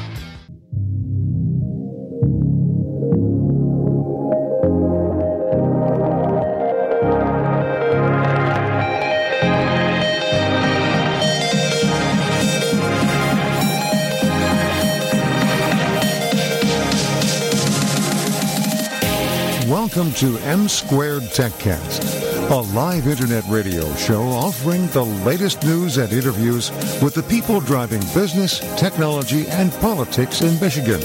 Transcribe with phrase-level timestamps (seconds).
[19.67, 26.13] Welcome to M Squared TechCast, a live internet radio show offering the latest news and
[26.13, 26.69] interviews
[27.01, 31.01] with the people driving business, technology, and politics in Michigan.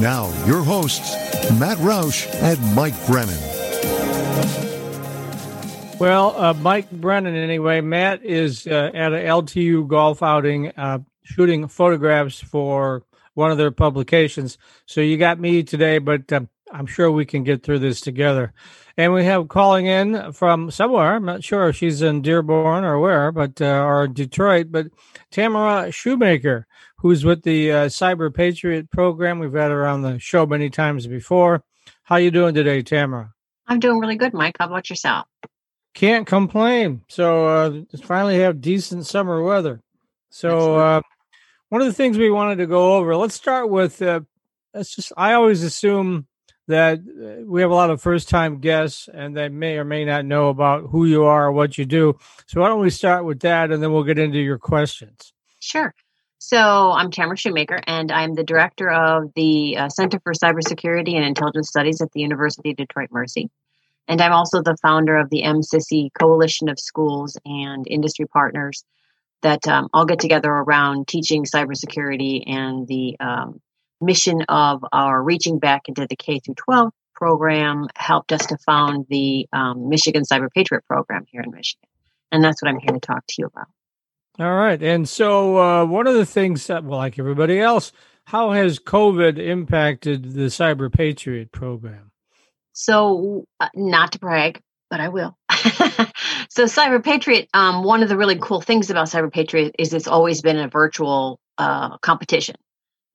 [0.00, 1.14] Now, your hosts,
[1.58, 3.38] Matt Roush and Mike Brennan.
[5.98, 7.80] Well, uh, Mike Brennan, anyway.
[7.80, 13.02] Matt is uh, at a LTU golf outing uh, shooting photographs for
[13.34, 14.58] one of their publications.
[14.86, 18.52] So you got me today, but um, I'm sure we can get through this together.
[18.98, 21.14] And we have calling in from somewhere.
[21.14, 24.68] I'm not sure if she's in Dearborn or where, but uh, or Detroit.
[24.70, 24.86] But
[25.30, 26.66] Tamara Shoemaker,
[26.96, 29.38] who's with the uh, Cyber Patriot program.
[29.38, 31.62] We've had her on the show many times before.
[32.04, 33.34] How you doing today, Tamara?
[33.66, 34.56] I'm doing really good, Mike.
[34.58, 35.26] How about yourself?
[35.92, 37.02] Can't complain.
[37.08, 39.82] So uh, finally have decent summer weather.
[40.30, 41.00] So uh,
[41.68, 43.16] one of the things we wanted to go over.
[43.16, 44.00] Let's start with.
[44.00, 44.20] Uh,
[44.72, 45.12] let's just.
[45.16, 46.26] I always assume
[46.68, 50.04] that uh, we have a lot of first time guests and they may or may
[50.04, 52.18] not know about who you are or what you do.
[52.46, 55.32] So why don't we start with that and then we'll get into your questions.
[55.60, 55.94] Sure.
[56.38, 61.24] So I'm Tamara Shoemaker and I'm the director of the uh, Center for Cybersecurity and
[61.24, 63.50] Intelligence Studies at the University of Detroit Mercy.
[64.08, 68.84] And I'm also the founder of the MCISI Coalition of Schools and Industry Partners
[69.42, 73.60] that um, all get together around teaching cybersecurity and the um,
[74.00, 79.06] mission of our reaching back into the K through 12 program helped us to found
[79.08, 81.88] the um, Michigan Cyber Patriot program here in Michigan.
[82.30, 83.68] And that's what I'm here to talk to you about.
[84.38, 84.82] All right.
[84.82, 87.92] And so, uh, one of the things that, well, like everybody else,
[88.24, 92.10] how has COVID impacted the Cyber Patriot program?
[92.72, 94.60] So, uh, not to brag,
[94.90, 95.38] but I will.
[96.50, 100.08] so, Cyber Patriot, um, one of the really cool things about Cyber Patriot is it's
[100.08, 102.56] always been a virtual uh, competition.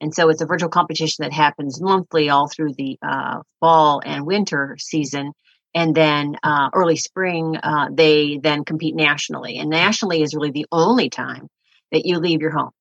[0.01, 4.25] And so it's a virtual competition that happens monthly all through the uh, fall and
[4.25, 5.31] winter season.
[5.73, 9.57] And then uh, early spring, uh, they then compete nationally.
[9.57, 11.47] And nationally is really the only time
[11.91, 12.71] that you leave your home.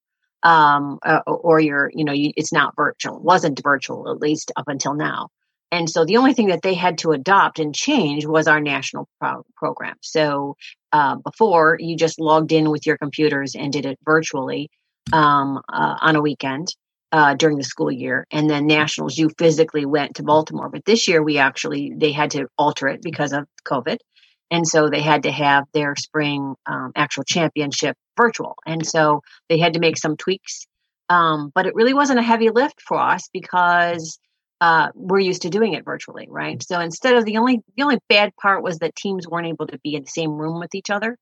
[0.42, 4.68] Um, uh, or you're, you know, you, it's not virtual, wasn't virtual, at least up
[4.68, 5.28] until now.
[5.70, 9.06] And so the only thing that they had to adopt and change was our national
[9.20, 9.96] pro- program.
[10.00, 10.56] So
[10.92, 14.70] uh, before you just logged in with your computers and did it virtually
[15.12, 16.74] um, uh, on a weekend
[17.12, 18.26] uh, during the school year.
[18.30, 20.68] And then nationals, you physically went to Baltimore.
[20.68, 23.98] But this year, we actually, they had to alter it because of COVID.
[24.50, 28.56] And so they had to have their spring um, actual championship virtual.
[28.66, 30.66] And so they had to make some tweaks.
[31.08, 34.18] Um, but it really wasn't a heavy lift for us because
[34.60, 36.62] uh, we're used to doing it virtually, right?
[36.62, 39.78] So instead of the only the only bad part was that teams weren't able to
[39.82, 41.16] be in the same room with each other,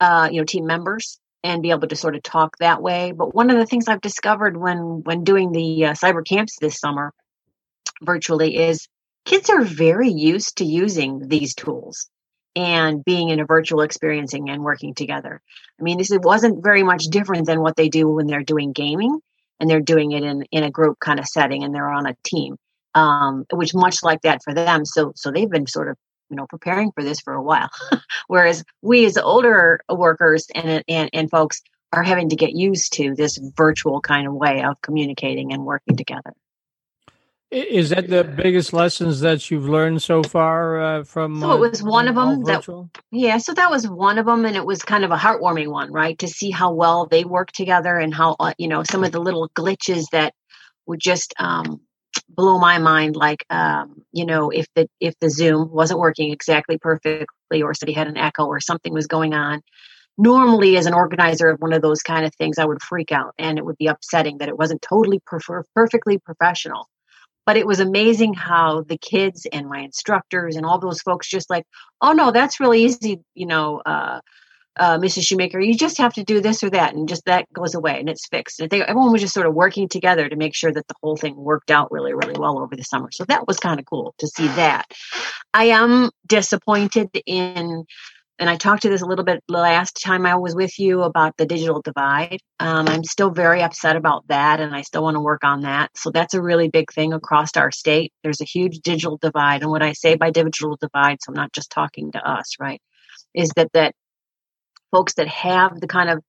[0.00, 3.12] uh, you know, team members and be able to sort of talk that way.
[3.12, 6.78] But one of the things I've discovered when when doing the uh, cyber camps this
[6.78, 7.12] summer
[8.02, 8.88] virtually is
[9.24, 12.08] kids are very used to using these tools
[12.54, 15.42] and being in a virtual experiencing and working together.
[15.78, 19.20] I mean, this wasn't very much different than what they do when they're doing gaming
[19.60, 22.16] and they're doing it in in a group kind of setting and they're on a
[22.24, 22.56] team.
[22.94, 24.86] Um, which much like that for them.
[24.86, 25.98] So so they've been sort of
[26.30, 27.70] you know preparing for this for a while.
[28.28, 33.14] Whereas we as older workers and, and and folks are having to get used to
[33.14, 36.32] this virtual kind of way of communicating and working together.
[37.52, 41.80] Is that the biggest lessons that you've learned so far uh, from so it was
[41.80, 42.66] one of them that
[43.12, 45.92] yeah so that was one of them and it was kind of a heartwarming one
[45.92, 46.18] right?
[46.18, 49.20] To see how well they work together and how uh, you know some of the
[49.20, 50.34] little glitches that
[50.86, 51.80] would just um,
[52.28, 56.78] blow my mind like um, you know if the if the zoom wasn't working exactly
[56.78, 59.62] perfectly or somebody had an echo or something was going on.
[60.18, 63.34] Normally as an organizer of one of those kind of things i would freak out
[63.38, 66.88] and it would be upsetting that it wasn't totally per- perfectly professional.
[67.44, 71.50] But it was amazing how the kids and my instructors and all those folks just
[71.50, 71.64] like
[72.00, 74.20] oh no that's really easy you know uh,
[74.78, 75.26] uh, Mrs.
[75.26, 78.08] Shoemaker, you just have to do this or that, and just that goes away and
[78.08, 78.60] it's fixed.
[78.60, 81.16] And they, everyone was just sort of working together to make sure that the whole
[81.16, 83.08] thing worked out really, really well over the summer.
[83.10, 84.86] So that was kind of cool to see that.
[85.54, 87.84] I am disappointed in
[88.38, 91.36] and I talked to this a little bit last time I was with you about
[91.36, 92.40] the digital divide.
[92.60, 95.90] Um, I'm still very upset about that, and I still want to work on that.
[95.96, 98.12] So that's a really big thing across our state.
[98.22, 101.52] There's a huge digital divide, and what I say by digital divide, so I'm not
[101.52, 102.80] just talking to us, right,
[103.34, 103.94] is that that
[104.90, 106.22] folks that have the kind of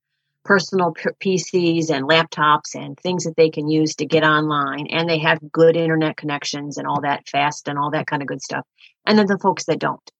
[0.44, 5.19] personal PCs and laptops and things that they can use to get online, and they
[5.19, 8.65] have good internet connections and all that fast and all that kind of good stuff,
[9.06, 10.12] and then the folks that don't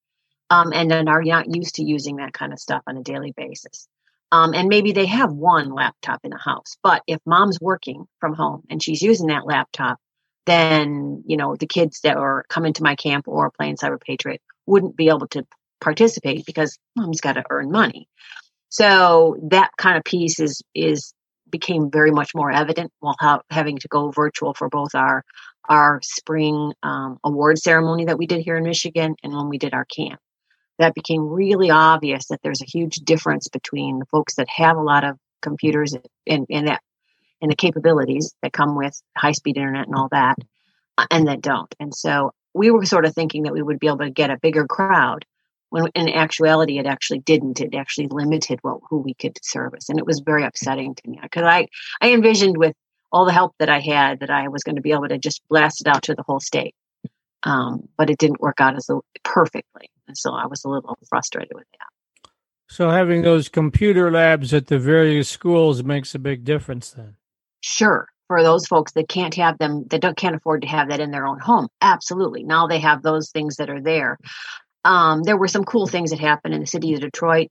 [0.50, 3.34] um, and then are not used to using that kind of stuff on a daily
[3.36, 3.88] basis.
[4.32, 8.34] Um, and maybe they have one laptop in the house, but if mom's working from
[8.34, 10.00] home and she's using that laptop,
[10.46, 14.42] then you know the kids that are coming to my camp or playing Cyber Patriot
[14.66, 15.46] wouldn't be able to
[15.82, 18.08] participate because mom's got to earn money.
[18.70, 21.14] So that kind of piece is is
[21.50, 25.24] became very much more evident while ha- having to go virtual for both our
[25.70, 29.74] our spring um, award ceremony that we did here in Michigan and when we did
[29.74, 30.20] our camp
[30.80, 34.82] that became really obvious that there's a huge difference between the folks that have a
[34.82, 35.96] lot of computers
[36.26, 36.82] and, and that
[37.42, 40.36] and the capabilities that come with high speed internet and all that
[40.98, 43.88] uh, and that don't and so we were sort of thinking that we would be
[43.88, 45.26] able to get a bigger crowd
[45.70, 50.00] when in actuality it actually didn't it actually limited what who we could service and
[50.00, 51.68] it was very upsetting to me because i
[52.02, 52.76] i envisioned with
[53.12, 55.42] all the help that i had that i was going to be able to just
[55.50, 56.76] blast it out to the whole state
[57.44, 59.90] um, but it didn't work out as a, perfectly.
[60.08, 62.32] And so I was a little frustrated with that.
[62.70, 67.16] So having those computer labs at the various schools makes a big difference then.
[67.62, 68.08] Sure.
[68.28, 71.12] For those folks that can't have them, that don't can't afford to have that in
[71.12, 72.44] their own home, absolutely.
[72.44, 74.18] Now they have those things that are there.
[74.88, 77.50] Um, there were some cool things that happened in the city of Detroit.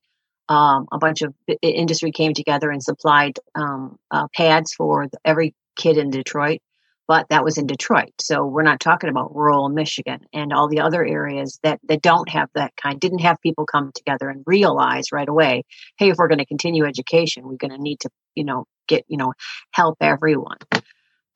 [0.49, 5.99] Um, a bunch of industry came together and supplied um, uh, pads for every kid
[5.99, 6.61] in Detroit
[7.09, 8.13] but that was in Detroit.
[8.21, 12.29] So we're not talking about rural Michigan and all the other areas that, that don't
[12.31, 15.65] have that kind, didn't have people come together and realize right away,
[15.99, 19.05] hey, if we're going to continue education, we're going to need to, you know, get,
[19.09, 19.33] you know,
[19.71, 20.59] help everyone.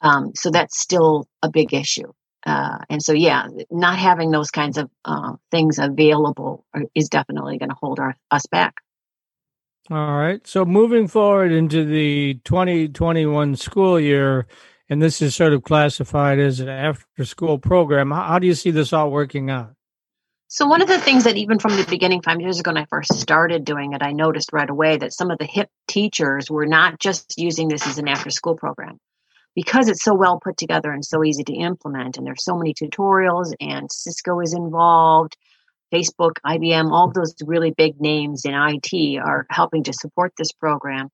[0.01, 2.13] Um, so that's still a big issue.
[2.47, 6.65] Uh, and so, yeah, not having those kinds of uh, things available
[6.95, 8.75] is definitely going to hold our, us back.
[9.91, 10.47] All right.
[10.47, 14.47] So moving forward into the 2021 school year,
[14.89, 18.13] and this is sort of classified as an after school program.
[18.13, 19.73] How, how, do you see this all working out?
[20.47, 22.87] So, one of the things that even from the beginning, five years ago, when I
[22.87, 26.67] first started doing it, I noticed right away that some of the hip teachers were
[26.67, 28.99] not just using this as an after school program
[29.55, 32.17] because it's so well put together and so easy to implement.
[32.17, 35.37] And there's so many tutorials, and Cisco is involved.
[35.93, 41.11] Facebook, IBM, all those really big names in IT are helping to support this program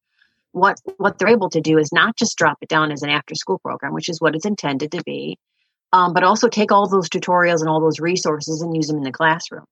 [0.56, 3.34] what what they're able to do is not just drop it down as an after
[3.34, 5.38] school program, which is what it's intended to be,
[5.92, 9.02] um, but also take all those tutorials and all those resources and use them in
[9.02, 9.66] the classroom.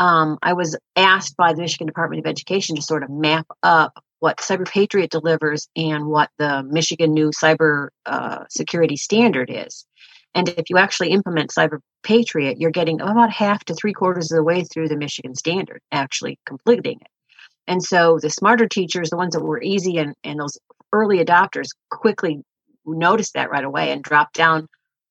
[0.00, 4.02] Um, I was asked by the Michigan Department of Education to sort of map up
[4.20, 9.86] what Cyber Patriot delivers and what the Michigan new cyber uh, security standard is.
[10.34, 14.36] And if you actually implement Cyber Patriot, you're getting about half to three quarters of
[14.36, 17.08] the way through the Michigan standard, actually completing it.
[17.66, 20.58] And so the smarter teachers, the ones that were easy and, and those
[20.92, 22.42] early adopters quickly
[22.86, 24.66] noticed that right away and dropped down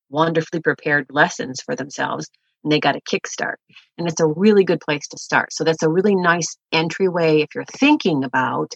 [0.10, 2.30] wonderfully prepared lessons for themselves
[2.64, 3.56] and they got a kickstart.
[3.98, 5.54] And it's a really good place to start.
[5.54, 8.74] So that's a really nice entryway if you're thinking about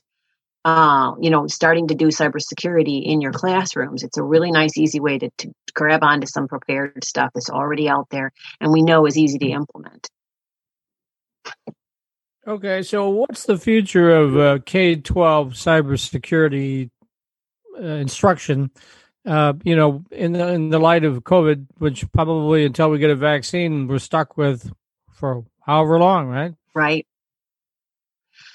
[0.63, 4.03] uh, you know, starting to do cybersecurity in your classrooms.
[4.03, 7.89] It's a really nice, easy way to, to grab onto some prepared stuff that's already
[7.89, 10.09] out there and we know is easy to implement.
[12.45, 16.89] Okay, so what's the future of uh, K twelve cybersecurity
[17.77, 18.71] uh, instruction?
[19.23, 23.11] Uh, you know, in the in the light of COVID, which probably until we get
[23.11, 24.71] a vaccine, we're stuck with
[25.11, 26.53] for however long, right?
[26.73, 27.05] Right.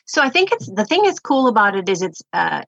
[0.07, 2.63] So I think it's the thing that's cool about it is it's uh,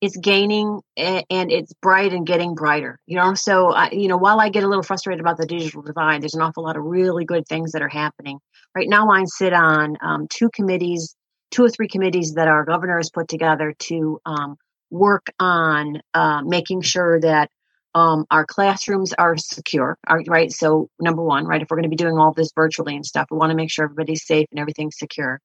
[0.00, 3.00] it's gaining and it's bright and getting brighter.
[3.06, 5.82] You know, so I, you know, while I get a little frustrated about the digital
[5.82, 8.40] divide, there's an awful lot of really good things that are happening
[8.76, 11.16] right now I sit on um, two committees,
[11.50, 14.56] two or three committees that our governor has put together to um,
[14.90, 17.50] work on uh, making sure that
[17.94, 19.96] um, our classrooms are secure.
[20.28, 20.52] right.
[20.52, 23.28] So number one, right, if we're going to be doing all this virtually and stuff,
[23.30, 25.40] we want to make sure everybody's safe and everything's secure.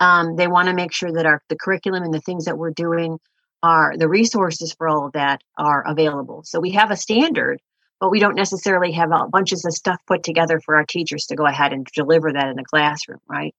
[0.00, 2.72] Um, they want to make sure that our the curriculum and the things that we're
[2.72, 3.18] doing
[3.62, 6.42] are the resources for all of that are available.
[6.44, 7.60] So we have a standard
[8.04, 11.36] but we don't necessarily have a bunches of stuff put together for our teachers to
[11.36, 13.54] go ahead and deliver that in the classroom, right?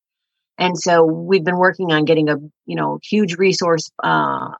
[0.59, 2.37] And so we've been working on getting a
[2.67, 4.51] you know huge resource, uh,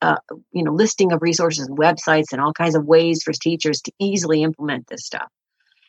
[0.00, 0.16] uh,
[0.52, 3.92] you know, listing of resources and websites and all kinds of ways for teachers to
[3.98, 5.28] easily implement this stuff,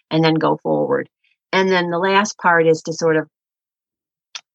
[0.09, 1.07] and then go forward.
[1.51, 3.29] And then the last part is to sort of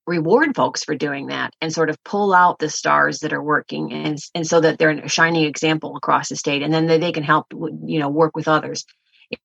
[0.09, 3.93] reward folks for doing that and sort of pull out the stars that are working
[3.93, 7.23] and and so that they're a shining example across the state and then they, can
[7.23, 8.85] help you know work with others.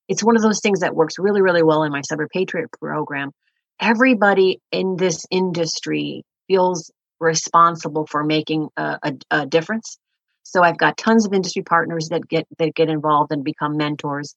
[0.08, 3.32] It's one of those things that works really really well in my cyber patriot program.
[3.80, 9.98] Everybody in this industry feels responsible for making a, a, a difference.
[10.44, 14.34] So i've got tons of industry partners that get that get involved and become mentors.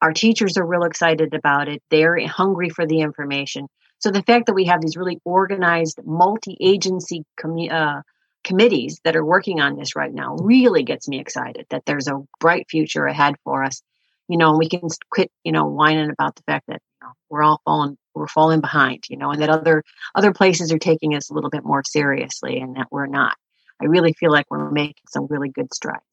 [0.00, 1.82] Our teachers are real excited about it.
[1.90, 3.66] They're hungry for the information
[4.04, 8.02] so the fact that we have these really organized multi-agency commu- uh,
[8.44, 12.20] committees that are working on this right now really gets me excited that there's a
[12.38, 13.80] bright future ahead for us.
[14.28, 17.12] You know, and we can quit, you know, whining about the fact that you know,
[17.30, 19.82] we're all falling, we're falling behind, you know, and that other
[20.14, 23.34] other places are taking us a little bit more seriously, and that we're not.
[23.80, 26.04] I really feel like we're making some really good strides.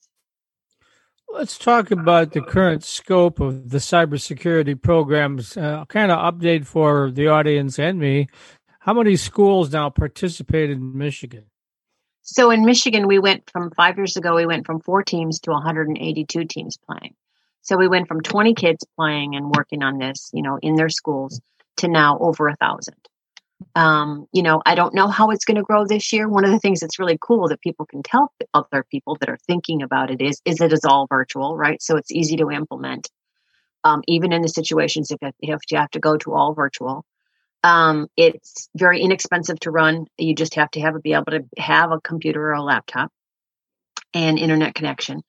[1.33, 5.55] Let's talk about the current scope of the cybersecurity programs.
[5.55, 8.27] Uh, kind of update for the audience and me.
[8.79, 11.45] How many schools now participate in Michigan?
[12.21, 15.51] So in Michigan, we went from five years ago, we went from four teams to
[15.51, 17.15] 182 teams playing.
[17.61, 20.89] So we went from 20 kids playing and working on this, you know, in their
[20.89, 21.41] schools
[21.77, 22.97] to now over a thousand.
[23.75, 26.27] Um, you know, I don't know how it's going to grow this year.
[26.27, 29.37] One of the things that's really cool that people can tell other people that are
[29.47, 31.81] thinking about it is, is it is all virtual, right?
[31.81, 33.09] So it's easy to implement,
[33.83, 37.05] um, even in the situations if, if you have to go to all virtual.
[37.63, 40.07] Um, it's very inexpensive to run.
[40.17, 43.11] You just have to have be able to have a computer or a laptop
[44.13, 45.21] and internet connection.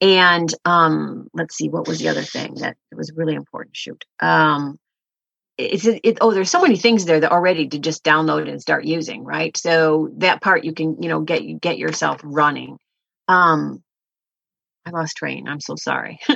[0.00, 3.76] And um, let's see, what was the other thing that was really important?
[3.76, 4.04] Shoot.
[5.58, 8.84] It's it, oh there's so many things there that already to just download and start
[8.84, 9.56] using right?
[9.56, 12.78] So that part you can you know get get yourself running.
[13.28, 13.82] Um
[14.84, 15.46] i lost train.
[15.48, 16.20] I'm so sorry.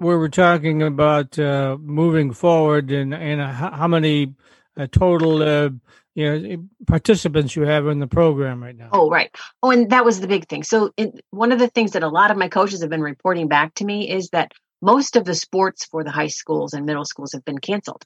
[0.00, 4.34] We were talking about uh moving forward and and how many
[4.76, 5.70] uh, total uh
[6.14, 8.90] you know participants you have in the program right now.
[8.92, 9.30] Oh right.
[9.62, 10.62] Oh and that was the big thing.
[10.62, 13.48] So in, one of the things that a lot of my coaches have been reporting
[13.48, 17.04] back to me is that most of the sports for the high schools and middle
[17.04, 18.04] schools have been canceled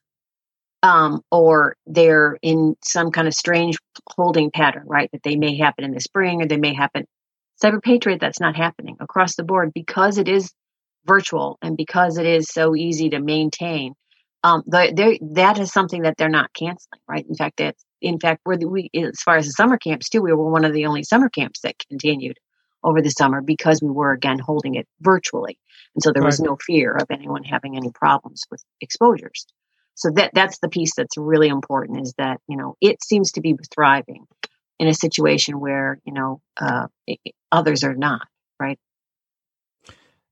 [0.82, 3.76] um, or they're in some kind of strange
[4.08, 5.10] holding pattern, right?
[5.12, 7.06] That they may happen in the spring or they may happen.
[7.62, 10.52] Cyber Patriot, that's not happening across the board because it is
[11.06, 13.94] virtual and because it is so easy to maintain.
[14.44, 17.26] Um, that is something that they're not canceling, right?
[17.26, 20.20] In fact, that's in fact, we're the, we as far as the summer camps too,
[20.20, 22.38] we were one of the only summer camps that continued
[22.84, 25.58] over the summer because we were again holding it virtually,
[25.94, 29.46] and so there was no fear of anyone having any problems with exposures
[29.96, 33.40] so that that's the piece that's really important is that you know it seems to
[33.40, 34.26] be thriving
[34.78, 36.86] in a situation where you know uh,
[37.50, 38.78] others are not right?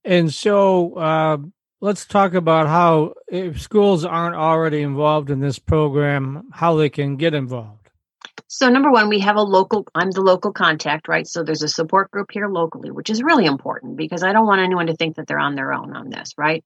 [0.04, 1.38] And so uh,
[1.80, 7.16] let's talk about how if schools aren't already involved in this program how they can
[7.16, 7.88] get involved.
[8.48, 11.26] So number one we have a local i'm the local contact right?
[11.26, 14.60] So there's a support group here locally which is really important because i don't want
[14.60, 16.64] anyone to think that they're on their own on this right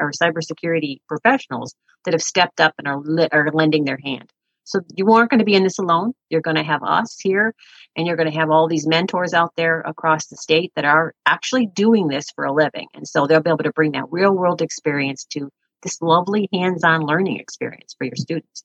[0.00, 3.00] or cybersecurity professionals that have stepped up and are,
[3.32, 4.30] are lending their hand.
[4.64, 6.14] So you aren't going to be in this alone.
[6.30, 7.54] You're going to have us here,
[7.96, 11.14] and you're going to have all these mentors out there across the state that are
[11.26, 12.88] actually doing this for a living.
[12.94, 15.50] And so they'll be able to bring that real world experience to
[15.82, 18.64] this lovely hands on learning experience for your students.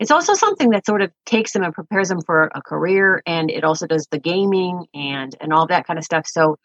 [0.00, 3.50] It's also something that sort of takes them and prepares them for a career, and
[3.50, 6.26] it also does the gaming and and all that kind of stuff.
[6.26, 6.56] So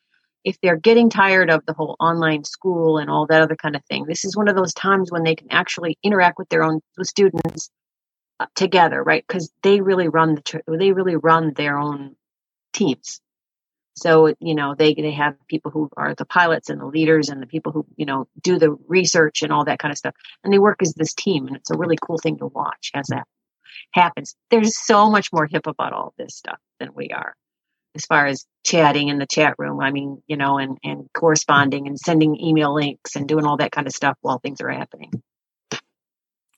[0.44, 3.84] if they're getting tired of the whole online school and all that other kind of
[3.86, 6.80] thing, this is one of those times when they can actually interact with their own
[6.98, 7.70] with students
[8.40, 9.26] Uh, together, right?
[9.28, 12.16] Because they really run the they really run their own
[12.74, 13.20] teams.
[13.96, 17.42] So you know they they have people who are the pilots and the leaders and
[17.42, 20.54] the people who you know do the research and all that kind of stuff, and
[20.54, 23.28] they work as this team, and it's a really cool thing to watch as that
[23.94, 24.36] happens.
[24.52, 27.36] There's so much more hip about all this stuff than we are,
[27.96, 29.82] as far as chatting in the chat room.
[29.82, 33.72] I mean, you know, and and corresponding and sending email links and doing all that
[33.74, 35.12] kind of stuff while things are happening.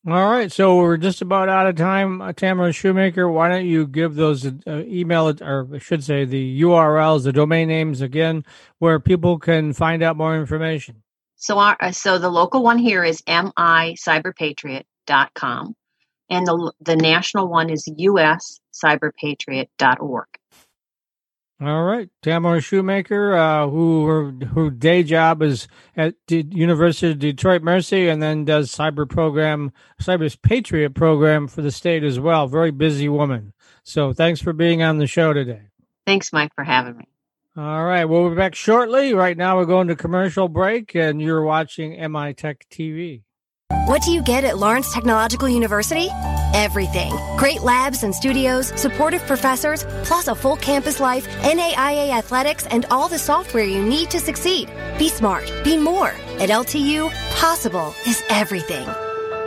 [0.07, 3.29] All right, so we're just about out of time, uh, Tamara Shoemaker.
[3.29, 7.67] Why don't you give those uh, email, or I should say, the URLs, the domain
[7.67, 8.43] names again,
[8.79, 11.03] where people can find out more information?
[11.35, 15.75] So, our uh, so the local one here is micyberpatriot.com,
[16.31, 20.27] and the the national one is uscyberpatriot.org.
[21.61, 27.19] All right, Tamara Shoemaker, uh, who her, her day job is at the University of
[27.19, 32.47] Detroit Mercy, and then does cyber program, cyber patriot program for the state as well.
[32.47, 33.53] Very busy woman.
[33.83, 35.67] So thanks for being on the show today.
[36.07, 37.07] Thanks, Mike, for having me.
[37.55, 39.13] All right, we'll be back shortly.
[39.13, 43.21] Right now, we're going to commercial break, and you're watching MI Tech TV.
[43.85, 46.09] What do you get at Lawrence Technological University?
[46.53, 47.13] Everything.
[47.37, 53.07] Great labs and studios, supportive professors, plus a full campus life, NAIA athletics, and all
[53.07, 54.69] the software you need to succeed.
[54.97, 55.49] Be smart.
[55.63, 56.09] Be more.
[56.39, 58.87] At LTU, possible is everything.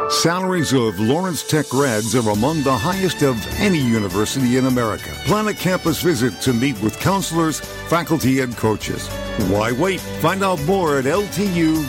[0.08, 5.10] Salaries of Lawrence Tech grads are among the highest of any university in America.
[5.26, 9.08] Plan a campus visit to meet with counselors, faculty, and coaches.
[9.48, 10.00] Why wait?
[10.00, 11.84] Find out more at ltu.edu.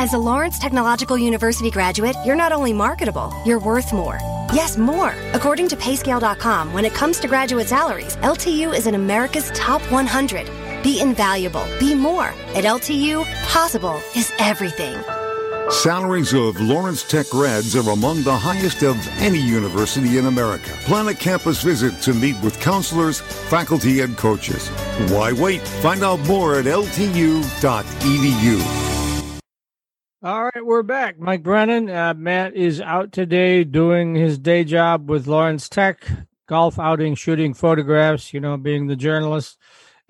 [0.00, 4.18] As a Lawrence Technological University graduate, you're not only marketable, you're worth more.
[4.50, 5.14] Yes, more.
[5.34, 10.82] According to payscale.com, when it comes to graduate salaries, LTU is in America's top 100.
[10.82, 11.66] Be invaluable.
[11.78, 12.28] Be more.
[12.54, 14.96] At LTU, possible is everything.
[15.68, 20.70] Salaries of Lawrence Tech grads are among the highest of any university in America.
[20.86, 24.70] Plan a campus visit to meet with counselors, faculty, and coaches.
[25.10, 25.60] Why wait?
[25.60, 27.40] Find out more at ltu.edu.
[30.22, 31.18] All right, we're back.
[31.18, 31.88] Mike Brennan.
[31.88, 36.06] Uh, Matt is out today doing his day job with Lawrence Tech,
[36.46, 38.34] golf outing, shooting photographs.
[38.34, 39.56] You know, being the journalist,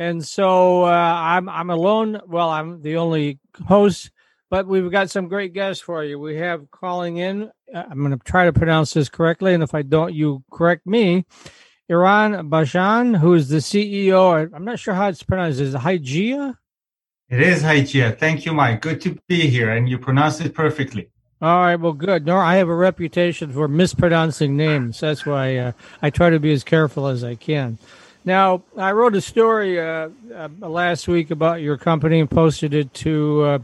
[0.00, 2.20] and so uh, I'm I'm alone.
[2.26, 3.38] Well, I'm the only
[3.68, 4.10] host,
[4.50, 6.18] but we've got some great guests for you.
[6.18, 7.44] We have calling in.
[7.72, 10.88] Uh, I'm going to try to pronounce this correctly, and if I don't, you correct
[10.88, 11.24] me.
[11.88, 14.50] Eran Bashan, who is the CEO.
[14.52, 15.60] I'm not sure how it's pronounced.
[15.60, 16.56] Is it Hygieia?
[17.30, 18.18] It is Hygieia.
[18.18, 18.80] Thank you, Mike.
[18.80, 21.10] Good to be here, and you pronounced it perfectly.
[21.40, 22.26] All right, well, good.
[22.26, 24.98] Nor I have a reputation for mispronouncing names.
[24.98, 27.78] That's why uh, I try to be as careful as I can.
[28.24, 32.92] Now, I wrote a story uh, uh, last week about your company and posted it
[32.94, 33.58] to uh,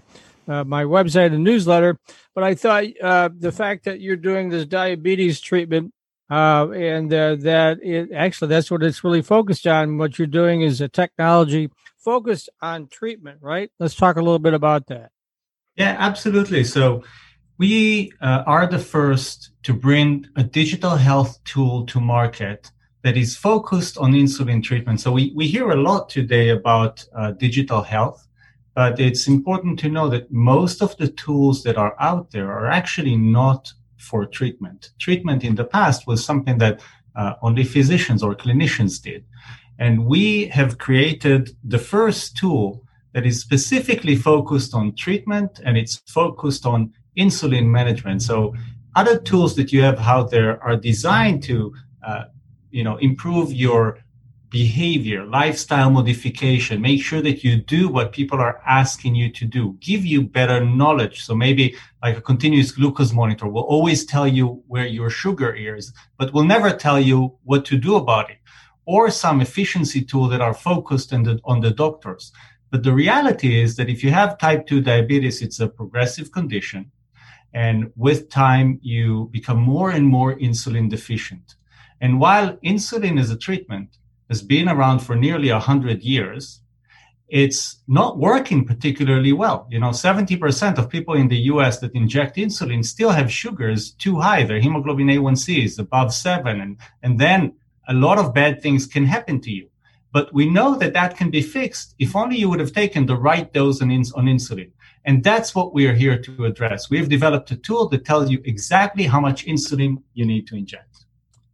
[0.46, 1.98] uh, my website and newsletter.
[2.36, 5.92] But I thought uh, the fact that you're doing this diabetes treatment
[6.28, 9.98] and that it actually that's what it's really focused on.
[9.98, 13.70] What you're doing is a technology focused on treatment, right?
[13.78, 15.10] Let's talk a little bit about that.
[15.76, 16.64] Yeah, absolutely.
[16.64, 17.02] So
[17.58, 22.70] we uh, are the first to bring a digital health tool to market
[23.02, 25.00] that is focused on insulin treatment.
[25.00, 28.26] So we, we hear a lot today about uh, digital health,
[28.74, 32.66] but it's important to know that most of the tools that are out there are
[32.66, 33.72] actually not
[34.06, 34.90] for treatment.
[34.98, 36.80] Treatment in the past was something that
[37.16, 39.24] uh, only physicians or clinicians did.
[39.78, 45.96] And we have created the first tool that is specifically focused on treatment and it's
[46.06, 48.22] focused on insulin management.
[48.22, 48.54] So
[48.94, 51.74] other tools that you have out there are designed to,
[52.06, 52.24] uh,
[52.70, 53.98] you know, improve your
[54.50, 59.76] behavior, lifestyle modification, make sure that you do what people are asking you to do,
[59.80, 61.24] give you better knowledge.
[61.24, 65.92] So maybe like a continuous glucose monitor will always tell you where your sugar is,
[66.18, 68.38] but will never tell you what to do about it
[68.84, 72.32] or some efficiency tool that are focused on the, on the doctors.
[72.70, 76.90] But the reality is that if you have type 2 diabetes, it's a progressive condition.
[77.52, 81.56] And with time, you become more and more insulin deficient.
[82.00, 86.60] And while insulin is a treatment has been around for nearly 100 years,
[87.28, 89.66] it's not working particularly well.
[89.70, 94.20] You know, 70% of people in the US that inject insulin still have sugars too
[94.20, 94.44] high.
[94.44, 96.60] Their hemoglobin A1C is above seven.
[96.60, 97.54] And, and then
[97.88, 99.68] a lot of bad things can happen to you.
[100.12, 103.16] But we know that that can be fixed if only you would have taken the
[103.16, 104.70] right dose on, ins- on insulin.
[105.04, 106.90] And that's what we are here to address.
[106.90, 110.56] We have developed a tool that tells you exactly how much insulin you need to
[110.56, 111.05] inject.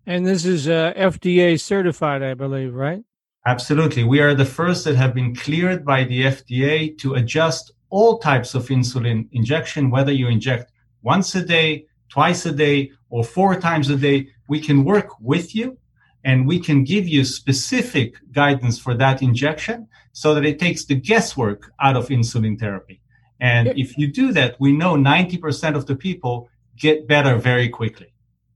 [0.06, 3.04] And this is uh, FDA certified, I believe, right?
[3.46, 4.04] Absolutely.
[4.04, 8.54] We are the first that have been cleared by the FDA to adjust all types
[8.54, 13.90] of insulin injection, whether you inject once a day, twice a day, or four times
[13.90, 14.28] a day.
[14.48, 15.78] We can work with you
[16.24, 20.94] and we can give you specific guidance for that injection so that it takes the
[20.94, 23.00] guesswork out of insulin therapy.
[23.40, 28.11] And if you do that, we know 90% of the people get better very quickly.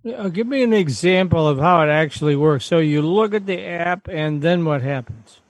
[0.07, 2.65] Uh, give me an example of how it actually works.
[2.65, 5.41] So you look at the app, and then what happens?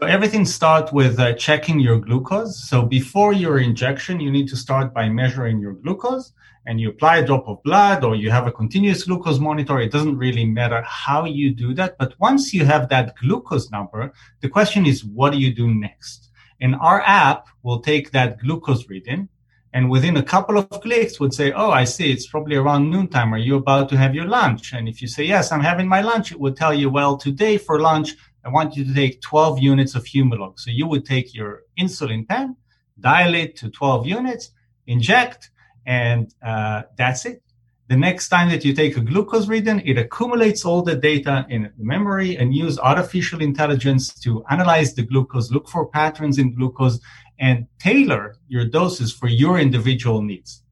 [0.00, 2.68] So everything starts with uh, checking your glucose.
[2.68, 6.32] So before your injection, you need to start by measuring your glucose
[6.66, 9.80] and you apply a drop of blood or you have a continuous glucose monitor.
[9.80, 11.96] It doesn't really matter how you do that.
[11.98, 16.30] But once you have that glucose number, the question is, what do you do next?
[16.60, 19.28] And our app will take that glucose reading
[19.74, 22.12] and within a couple of clicks would say, Oh, I see.
[22.12, 23.32] It's probably around noontime.
[23.32, 24.72] Are you about to have your lunch?
[24.72, 27.56] And if you say, yes, I'm having my lunch, it would tell you, well, today
[27.56, 30.58] for lunch, I want you to take 12 units of Humalog.
[30.58, 32.56] So you would take your insulin pen,
[33.00, 34.50] dial it to 12 units,
[34.86, 35.50] inject,
[35.86, 37.42] and uh, that's it.
[37.88, 41.70] The next time that you take a glucose reading, it accumulates all the data in
[41.76, 47.00] memory and use artificial intelligence to analyze the glucose, look for patterns in glucose,
[47.42, 50.62] and tailor your doses for your individual needs.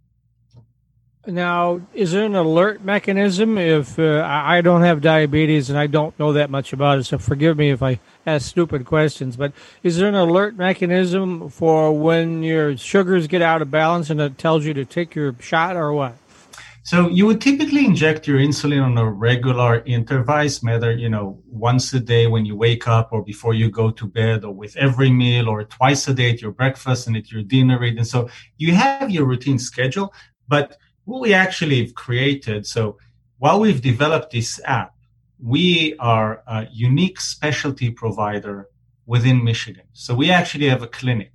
[1.27, 6.19] Now, is there an alert mechanism if uh, I don't have diabetes and I don't
[6.19, 7.05] know that much about it?
[7.05, 9.53] So forgive me if I ask stupid questions, but
[9.83, 14.39] is there an alert mechanism for when your sugars get out of balance and it
[14.39, 16.15] tells you to take your shot or what?
[16.83, 21.93] So you would typically inject your insulin on a regular intervals, whether, you know, once
[21.93, 25.11] a day when you wake up or before you go to bed or with every
[25.11, 27.83] meal or twice a day at your breakfast and at your dinner.
[27.83, 30.13] And so you have your routine schedule,
[30.49, 32.67] but what we actually have created.
[32.67, 32.97] So
[33.39, 34.95] while we've developed this app,
[35.39, 38.69] we are a unique specialty provider
[39.07, 39.85] within Michigan.
[39.93, 41.33] So we actually have a clinic.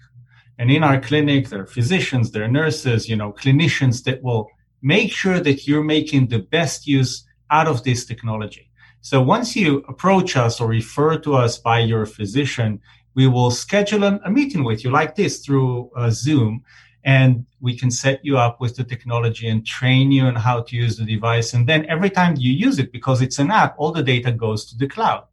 [0.57, 4.47] And in our clinic, there are physicians, there are nurses, you know, clinicians that will
[4.85, 8.69] make sure that you're making the best use out of this technology.
[9.01, 12.79] So once you approach us or refer to us by your physician,
[13.15, 16.63] we will schedule a, meeting with you like this through uh, Zoom
[17.03, 20.75] and we can set you up with the technology and train you on how to
[20.75, 21.55] use the device.
[21.55, 24.65] And then every time you use it, because it's an app, all the data goes
[24.65, 25.23] to the cloud.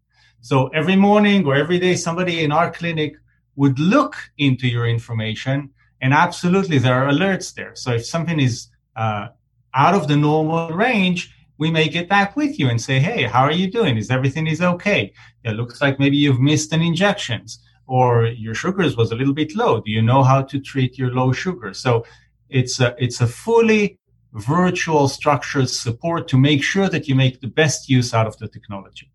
[0.40, 3.16] So every morning or every day, somebody in our clinic
[3.56, 7.74] would look into your information and absolutely there are alerts there.
[7.74, 9.28] So if something is uh,
[9.74, 13.42] out of the normal range, we may get back with you and say, Hey, how
[13.42, 13.96] are you doing?
[13.96, 15.12] Is everything is okay?
[15.44, 19.54] It looks like maybe you've missed an injections or your sugars was a little bit
[19.54, 19.80] low.
[19.80, 21.74] Do you know how to treat your low sugar?
[21.74, 22.04] So
[22.48, 23.98] it's a, it's a fully
[24.32, 28.48] virtual structured support to make sure that you make the best use out of the
[28.48, 29.10] technology.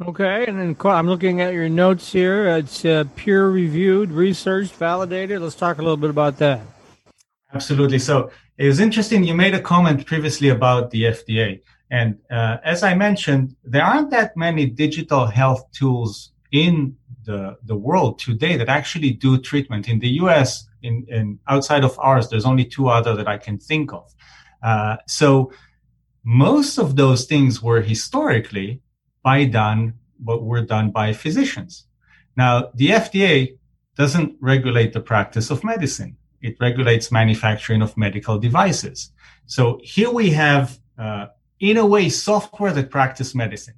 [0.00, 2.48] Okay, and then I'm looking at your notes here.
[2.56, 5.40] It's uh, peer reviewed, researched, validated.
[5.40, 6.60] Let's talk a little bit about that.
[7.54, 7.98] Absolutely.
[7.98, 9.24] So it was interesting.
[9.24, 11.60] You made a comment previously about the FDA.
[11.90, 17.76] And uh, as I mentioned, there aren't that many digital health tools in the, the
[17.76, 19.88] world today that actually do treatment.
[19.88, 23.58] In the US, in, in outside of ours, there's only two other that I can
[23.58, 24.14] think of.
[24.62, 25.52] Uh, so
[26.24, 28.80] most of those things were historically
[29.22, 31.86] by done, but were done by physicians.
[32.36, 33.58] Now, the FDA
[33.96, 36.16] doesn't regulate the practice of medicine.
[36.42, 39.12] It regulates manufacturing of medical devices.
[39.46, 41.26] So here we have, uh,
[41.60, 43.74] in a way, software that practice medicine.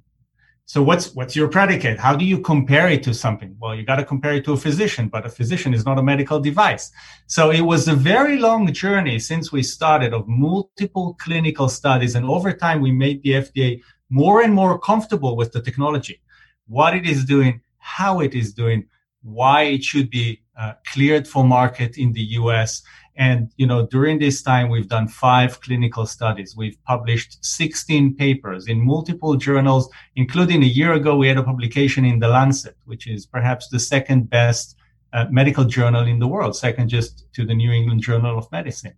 [0.67, 1.99] So what's what's your predicate?
[1.99, 3.55] How do you compare it to something?
[3.59, 6.03] Well, you got to compare it to a physician, but a physician is not a
[6.03, 6.91] medical device.
[7.27, 12.25] So it was a very long journey since we started of multiple clinical studies, and
[12.25, 16.19] over time we made the FDA more and more comfortable with the technology,
[16.67, 18.87] what it is doing, how it is doing,
[19.21, 22.81] why it should be uh, cleared for market in the US.
[23.17, 26.55] And, you know, during this time, we've done five clinical studies.
[26.55, 32.03] We've published 16 papers in multiple journals, including a year ago, we had a publication
[32.03, 34.75] in The Lancet, which is perhaps the second best
[35.13, 38.95] uh, medical journal in the world, second just to the New England Journal of Medicine.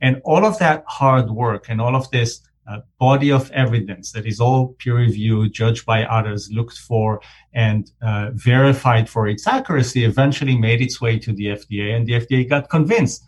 [0.00, 4.26] And all of that hard work and all of this uh, body of evidence that
[4.26, 7.20] is all peer reviewed, judged by others, looked for
[7.54, 12.12] and uh, verified for its accuracy, eventually made its way to the FDA, and the
[12.12, 13.24] FDA got convinced.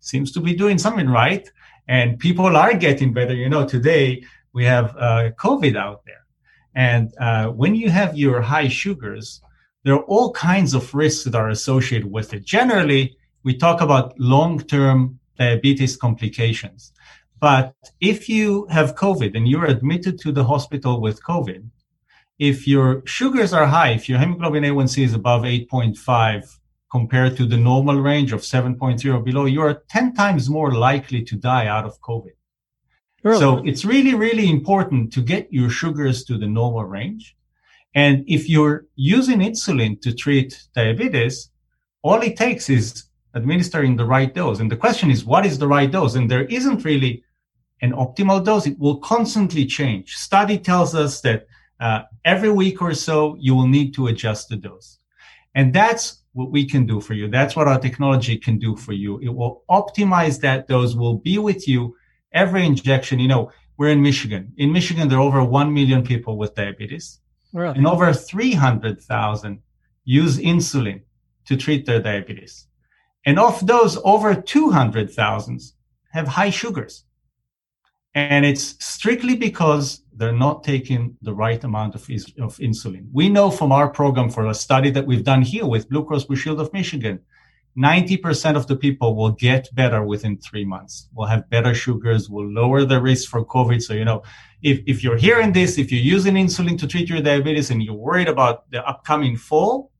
[0.00, 1.50] Seems to be doing something right,
[1.86, 3.34] and people are getting better.
[3.34, 4.22] You know, today
[4.54, 6.24] we have uh, COVID out there,
[6.74, 9.42] and uh, when you have your high sugars,
[9.84, 12.44] there are all kinds of risks that are associated with it.
[12.44, 16.92] Generally, we talk about long-term diabetes complications
[17.40, 21.68] but if you have COVID and you're admitted to the hospital with COVID,
[22.38, 26.58] if your sugars are high, if your hemoglobin A1C is above 8.5
[26.90, 31.36] compared to the normal range of 7.0 or below, you're 10 times more likely to
[31.36, 32.32] die out of COVID.
[33.22, 33.40] Really?
[33.40, 37.36] So it's really, really important to get your sugars to the normal range.
[37.94, 41.50] And if you're using insulin to treat diabetes,
[42.02, 44.60] all it takes is administering the right dose.
[44.60, 46.14] And the question is, what is the right dose?
[46.14, 47.24] And there isn't really
[47.80, 50.16] an optimal dose, it will constantly change.
[50.16, 51.46] Study tells us that
[51.80, 54.98] uh, every week or so, you will need to adjust the dose.
[55.54, 57.28] And that's what we can do for you.
[57.28, 59.18] That's what our technology can do for you.
[59.18, 61.96] It will optimize that dose, will be with you
[62.32, 63.18] every injection.
[63.18, 64.52] You know, we're in Michigan.
[64.56, 67.20] In Michigan, there are over 1 million people with diabetes.
[67.52, 67.76] Really?
[67.76, 69.62] And over 300,000
[70.04, 71.02] use insulin
[71.46, 72.66] to treat their diabetes.
[73.24, 75.60] And of those, over 200,000
[76.12, 77.04] have high sugars.
[78.18, 83.06] And it's strictly because they're not taking the right amount of, is- of insulin.
[83.12, 86.24] We know from our program for a study that we've done here with Blue Cross
[86.24, 87.20] Blue Shield of Michigan,
[87.78, 92.50] 90% of the people will get better within three months, will have better sugars, will
[92.50, 93.80] lower the risk for COVID.
[93.80, 94.24] So, you know,
[94.62, 97.94] if, if you're hearing this, if you're using insulin to treat your diabetes and you're
[97.94, 99.92] worried about the upcoming fall,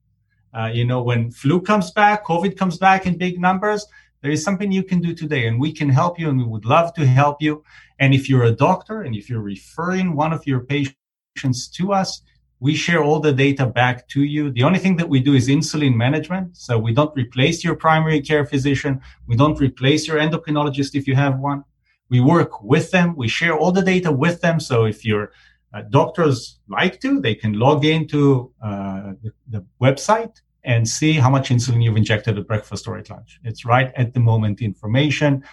[0.52, 3.86] uh, you know, when flu comes back, COVID comes back in big numbers,
[4.22, 6.64] there is something you can do today and we can help you and we would
[6.64, 7.62] love to help you.
[7.98, 12.22] And if you're a doctor and if you're referring one of your patients to us,
[12.60, 14.50] we share all the data back to you.
[14.50, 16.56] The only thing that we do is insulin management.
[16.56, 19.00] So we don't replace your primary care physician.
[19.28, 21.64] We don't replace your endocrinologist if you have one.
[22.10, 23.14] We work with them.
[23.14, 24.58] We share all the data with them.
[24.58, 25.30] So if your
[25.72, 31.30] uh, doctors like to, they can log into uh, the, the website and see how
[31.30, 33.40] much insulin you've injected at breakfast or at lunch.
[33.44, 35.44] It's right at the moment information.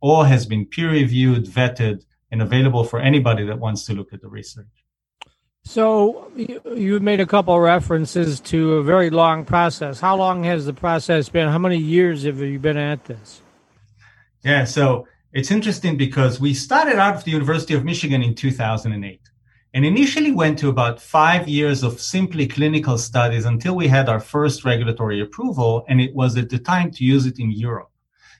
[0.00, 4.22] All has been peer reviewed, vetted, and available for anybody that wants to look at
[4.22, 4.66] the research.
[5.64, 10.00] So you, made a couple references to a very long process.
[10.00, 11.48] How long has the process been?
[11.48, 13.42] How many years have you been at this?
[14.42, 19.20] Yeah, so it's interesting because we started out of the University of Michigan in 2008
[19.74, 24.20] and initially went to about five years of simply clinical studies until we had our
[24.20, 25.84] first regulatory approval.
[25.88, 27.88] And it was at the time to use it in Europe.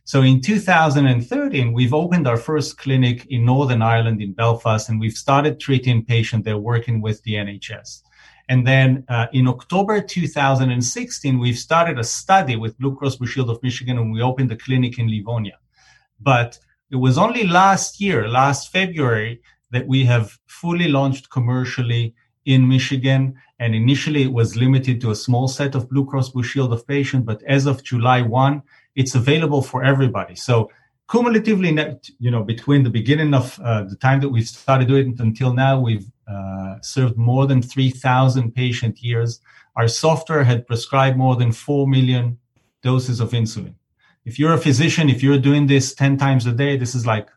[0.04, 5.12] So in 2013, we've opened our first clinic in Northern Ireland in Belfast, and we've
[5.12, 8.02] started treating patients that are working with the NHS.
[8.48, 13.48] And then uh, in October 2016, we've started a study with Blue Cross Blue Shield
[13.48, 15.58] of Michigan, and we opened a clinic in Livonia.
[16.20, 16.58] But
[16.90, 19.40] it was only last year, last February,
[19.72, 23.34] that we have fully launched commercially in Michigan.
[23.58, 26.86] And initially it was limited to a small set of Blue Cross Blue Shield of
[26.86, 28.62] patients, but as of July 1,
[28.94, 30.34] it's available for everybody.
[30.34, 30.70] So
[31.10, 31.76] cumulatively,
[32.18, 35.52] you know, between the beginning of uh, the time that we started doing it until
[35.54, 39.40] now, we've uh, served more than 3,000 patient years.
[39.76, 42.38] Our software had prescribed more than 4 million
[42.82, 43.74] doses of insulin.
[44.24, 47.28] If you're a physician, if you're doing this 10 times a day, this is like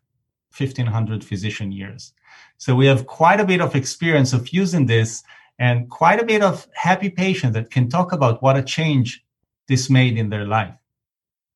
[0.58, 2.13] 1500 physician years.
[2.58, 5.24] So we have quite a bit of experience of using this
[5.60, 9.24] and quite a bit of happy patients that can talk about what a change
[9.67, 10.74] this made in their life.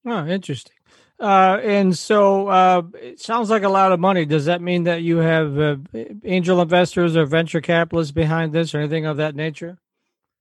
[0.06, 0.76] Oh, interesting.
[1.20, 4.26] Uh, and so uh, it sounds like a lot of money.
[4.26, 5.76] Does that mean that you have uh,
[6.24, 9.78] angel investors or venture capitalists behind this or anything of that nature?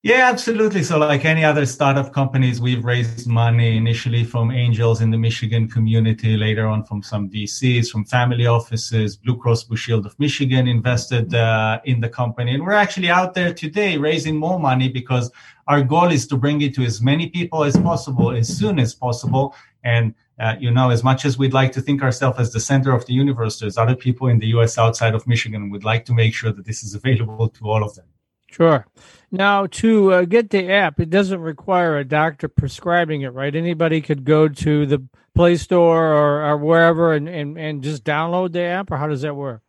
[0.04, 0.84] Yeah, absolutely.
[0.84, 5.68] So, like any other startup companies, we've raised money initially from angels in the Michigan
[5.68, 9.16] community, later on from some VCs, from family offices.
[9.16, 12.54] Blue Cross Blue Shield of Michigan invested uh, in the company.
[12.54, 15.32] And we're actually out there today raising more money because
[15.66, 18.94] our goal is to bring it to as many people as possible, as soon as
[18.94, 19.56] possible.
[19.82, 22.92] And uh, you know, as much as we'd like to think ourselves as the center
[22.92, 24.78] of the universe, there's other people in the U.S.
[24.78, 25.70] outside of Michigan.
[25.70, 28.06] We'd like to make sure that this is available to all of them.
[28.48, 28.87] Sure.
[29.31, 33.55] Now, to uh, get the app, it doesn't require a doctor prescribing it, right?
[33.55, 38.53] Anybody could go to the Play Store or, or wherever and, and, and just download
[38.53, 39.62] the app, or how does that work?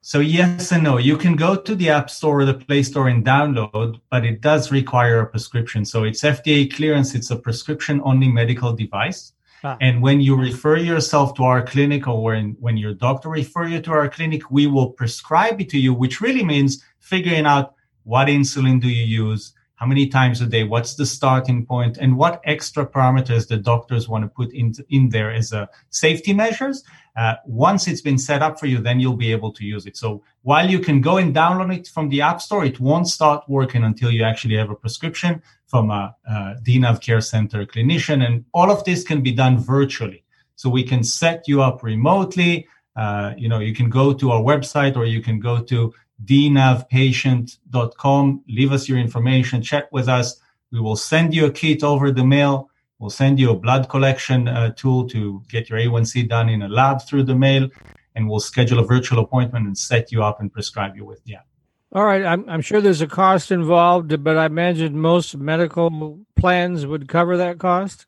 [0.00, 0.96] So, yes and no.
[0.98, 4.40] You can go to the App Store or the Play Store and download, but it
[4.40, 5.84] does require a prescription.
[5.84, 9.32] So, it's FDA clearance, it's a prescription only medical device.
[9.62, 9.76] Ah.
[9.80, 13.80] And when you refer yourself to our clinic or when, when your doctor refer you
[13.82, 17.75] to our clinic, we will prescribe it to you, which really means figuring out
[18.06, 19.52] what insulin do you use?
[19.74, 20.62] How many times a day?
[20.62, 21.98] What's the starting point?
[21.98, 26.32] And what extra parameters the doctors want to put in, in there as a safety
[26.32, 26.84] measures?
[27.16, 29.96] Uh, once it's been set up for you, then you'll be able to use it.
[29.96, 33.42] So while you can go and download it from the App Store, it won't start
[33.48, 38.24] working until you actually have a prescription from a, a DNAV Care Center clinician.
[38.24, 40.22] And all of this can be done virtually.
[40.54, 42.68] So we can set you up remotely.
[42.94, 45.92] Uh, you know, you can go to our website or you can go to
[46.24, 48.44] dnavpatient.com.
[48.48, 50.40] Leave us your information, chat with us.
[50.72, 52.70] We will send you a kit over the mail.
[52.98, 56.68] We'll send you a blood collection uh, tool to get your A1C done in a
[56.68, 57.68] lab through the mail,
[58.14, 61.34] and we'll schedule a virtual appointment and set you up and prescribe you with the
[61.34, 61.46] app.
[61.92, 62.24] All right.
[62.24, 67.36] I'm, I'm sure there's a cost involved, but I imagine most medical plans would cover
[67.36, 68.06] that cost.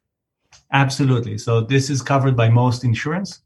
[0.73, 1.39] Absolutely.
[1.39, 3.41] So this is covered by most insurance.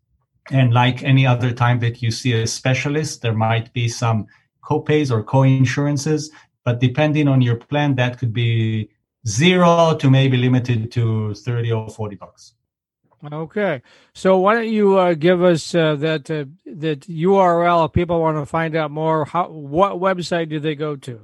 [0.50, 4.26] And like any other time that you see a specialist, there might be some
[4.62, 6.30] copays or co-insurances,
[6.64, 8.90] but depending on your plan, that could be
[9.26, 12.54] zero to maybe limited to 30 or 40 bucks.
[13.30, 13.82] Okay,
[14.14, 18.36] so why don't you uh, give us uh, that uh, that URL if people want
[18.36, 19.24] to find out more?
[19.24, 21.20] How what website do they go to?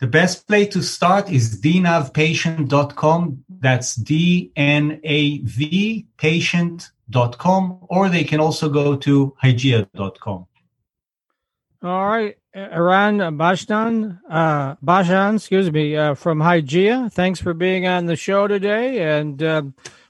[0.00, 3.44] The best place to start is dnavpatient.com.
[3.48, 10.46] That's D N A V patient.com, or they can also go to hygieia.com.
[11.82, 17.10] All right, Eran Bashdan, uh, Bashan, excuse me, uh, from Hygieia.
[17.10, 19.16] Thanks for being on the show today.
[19.16, 19.62] And uh,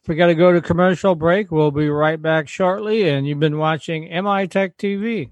[0.09, 1.53] we got to go to commercial break.
[1.53, 3.09] We'll be right back shortly.
[3.09, 5.31] And you've been watching MI Tech TV.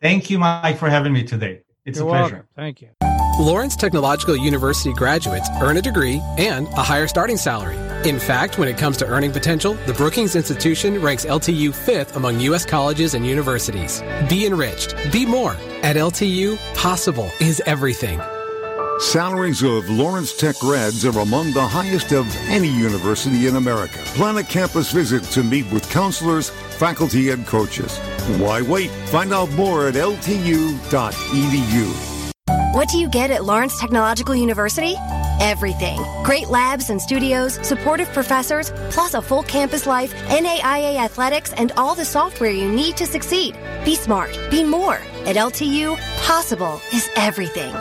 [0.00, 1.60] Thank you, Mike, for having me today.
[1.84, 2.34] It's You're a pleasure.
[2.34, 2.48] Welcome.
[2.56, 3.09] Thank you.
[3.38, 7.76] Lawrence Technological University graduates earn a degree and a higher starting salary.
[8.08, 12.40] In fact, when it comes to earning potential, the Brookings Institution ranks LTU fifth among
[12.40, 12.66] U.S.
[12.66, 14.02] colleges and universities.
[14.28, 14.94] Be enriched.
[15.12, 15.52] Be more.
[15.82, 18.20] At LTU, possible is everything.
[18.98, 23.96] Salaries of Lawrence Tech grads are among the highest of any university in America.
[24.14, 27.96] Plan a campus visit to meet with counselors, faculty, and coaches.
[28.38, 28.90] Why wait?
[29.08, 30.78] Find out more at ltu.edu.
[32.72, 34.94] What do you get at Lawrence Technological University?
[35.40, 35.98] Everything.
[36.22, 41.94] Great labs and studios, supportive professors, plus a full campus life, NAIA athletics, and all
[41.94, 43.56] the software you need to succeed.
[43.84, 44.38] Be smart.
[44.50, 45.00] Be more.
[45.26, 47.74] At LTU, possible is everything.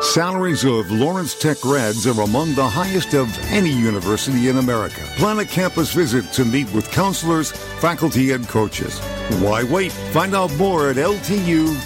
[0.00, 5.00] Salaries of Lawrence Tech grads are among the highest of any university in America.
[5.16, 9.00] Plan a campus visit to meet with counselors, faculty, and coaches.
[9.40, 9.90] Why wait?
[10.12, 11.78] Find out more at ltu.edu.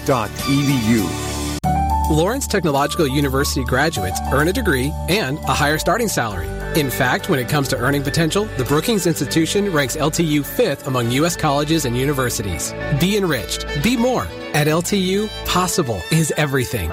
[2.13, 6.47] Lawrence Technological University graduates earn a degree and a higher starting salary.
[6.79, 11.11] In fact, when it comes to earning potential, the Brookings Institution ranks LTU fifth among
[11.13, 11.37] U.S.
[11.37, 12.75] colleges and universities.
[13.01, 13.67] Be enriched.
[13.83, 14.25] Be more.
[14.53, 16.93] At LTU, possible is everything.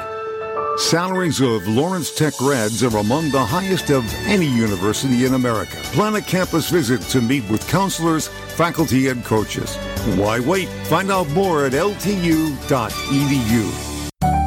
[0.77, 5.75] Salaries of Lawrence Tech grads are among the highest of any university in America.
[5.91, 9.75] Plan a campus visit to meet with counselors, faculty, and coaches.
[10.15, 10.69] Why wait?
[10.88, 12.55] Find out more at ltu.edu.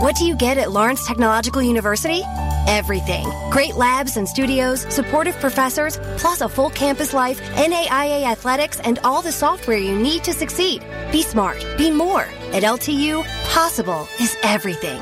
[0.03, 2.25] What do you get at Lawrence Technological University?
[2.67, 3.25] Everything.
[3.51, 9.23] Great labs and studios, supportive professors, plus a full campus life, NAIA athletics, and all
[9.23, 10.83] the software you need to succeed.
[11.13, 11.65] Be smart.
[11.79, 12.23] Be more.
[12.51, 15.01] At LTU, possible is everything.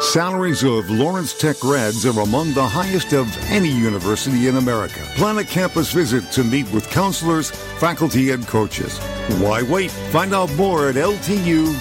[0.00, 5.00] Salaries of Lawrence Tech grads are among the highest of any university in America.
[5.14, 8.98] Plan a campus visit to meet with counselors, faculty, and coaches.
[9.42, 9.90] Why wait?
[9.90, 11.72] Find out more at ltu.edu.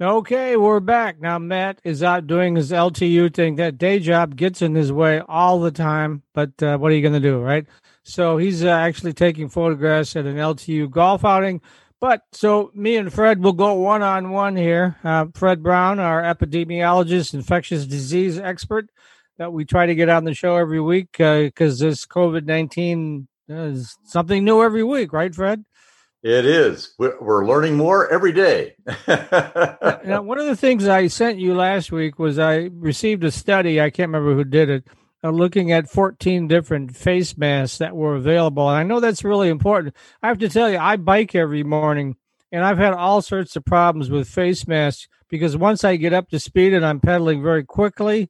[0.00, 1.20] Okay, we're back.
[1.20, 3.56] Now, Matt is out doing his LTU thing.
[3.56, 7.02] That day job gets in his way all the time, but uh, what are you
[7.02, 7.66] going to do, right?
[8.04, 11.60] So he's uh, actually taking photographs at an LTU golf outing.
[11.98, 14.96] But so me and Fred will go one on one here.
[15.02, 18.88] Uh, Fred Brown, our epidemiologist, infectious disease expert,
[19.38, 23.26] that we try to get on the show every week because uh, this COVID 19
[23.48, 25.64] is something new every week, right, Fred?
[26.22, 26.94] It is.
[26.98, 28.74] We're, we're learning more every day.
[29.06, 33.80] now, one of the things I sent you last week was I received a study.
[33.80, 34.84] I can't remember who did it,
[35.22, 38.68] uh, looking at 14 different face masks that were available.
[38.68, 39.94] And I know that's really important.
[40.20, 42.16] I have to tell you, I bike every morning,
[42.50, 46.30] and I've had all sorts of problems with face masks because once I get up
[46.30, 48.28] to speed and I'm pedaling very quickly,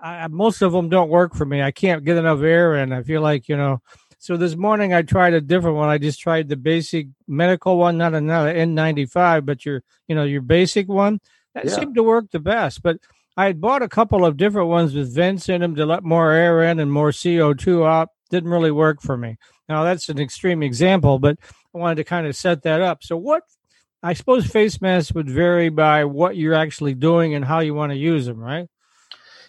[0.00, 1.60] I, most of them don't work for me.
[1.60, 2.92] I can't get enough air in.
[2.92, 3.80] I feel like, you know,
[4.26, 5.88] so this morning I tried a different one.
[5.88, 10.40] I just tried the basic medical one, not another N95, but your you know your
[10.40, 11.20] basic one.
[11.54, 11.76] That yeah.
[11.76, 12.82] seemed to work the best.
[12.82, 12.98] But
[13.36, 16.32] I had bought a couple of different ones with vents in them to let more
[16.32, 18.08] air in and more CO2 out.
[18.28, 19.36] Didn't really work for me.
[19.68, 21.38] Now that's an extreme example, but
[21.72, 23.04] I wanted to kind of set that up.
[23.04, 23.44] So what
[24.02, 27.92] I suppose face masks would vary by what you're actually doing and how you want
[27.92, 28.68] to use them, right?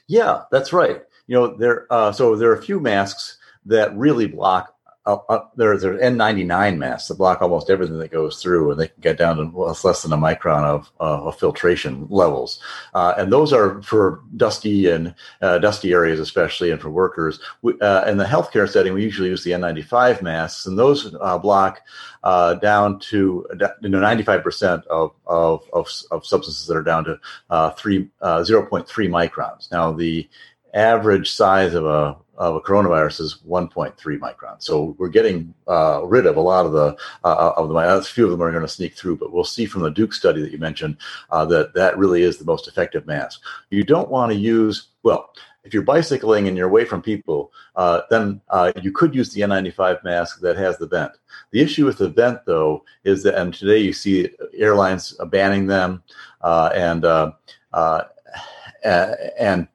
[0.08, 1.02] Yeah, that's right.
[1.26, 1.92] You know, there.
[1.92, 3.37] Uh, so there are a few masks
[3.68, 4.78] that really block
[5.08, 8.80] uh, uh, there, there are N99 masks that block almost everything that goes through, and
[8.80, 12.60] they can get down to less than a micron of, uh, of filtration levels.
[12.94, 17.40] Uh, and those are for dusty and uh, dusty areas, especially, and for workers.
[17.62, 21.80] We, uh, in the healthcare setting, we usually use the N95 masks, and those block
[22.22, 23.48] down to
[23.82, 29.72] you know 95% of, of, of, of, substances that are down to three 0.3 microns.
[29.72, 30.28] Now, the
[30.74, 34.63] average size of a of a coronavirus is 1.3 microns.
[34.63, 37.77] So we're getting uh, rid of a lot of the uh, of them.
[37.77, 40.13] A few of them are going to sneak through, but we'll see from the Duke
[40.13, 40.98] study that you mentioned
[41.31, 43.42] uh, that that really is the most effective mask.
[43.69, 45.33] You don't want to use well.
[45.63, 49.42] If you're bicycling and you're away from people, uh, then uh, you could use the
[49.42, 51.12] N95 mask that has the vent.
[51.52, 56.04] The issue with the vent, though, is that, and today you see airlines banning them,
[56.40, 57.04] uh, and
[58.83, 59.67] and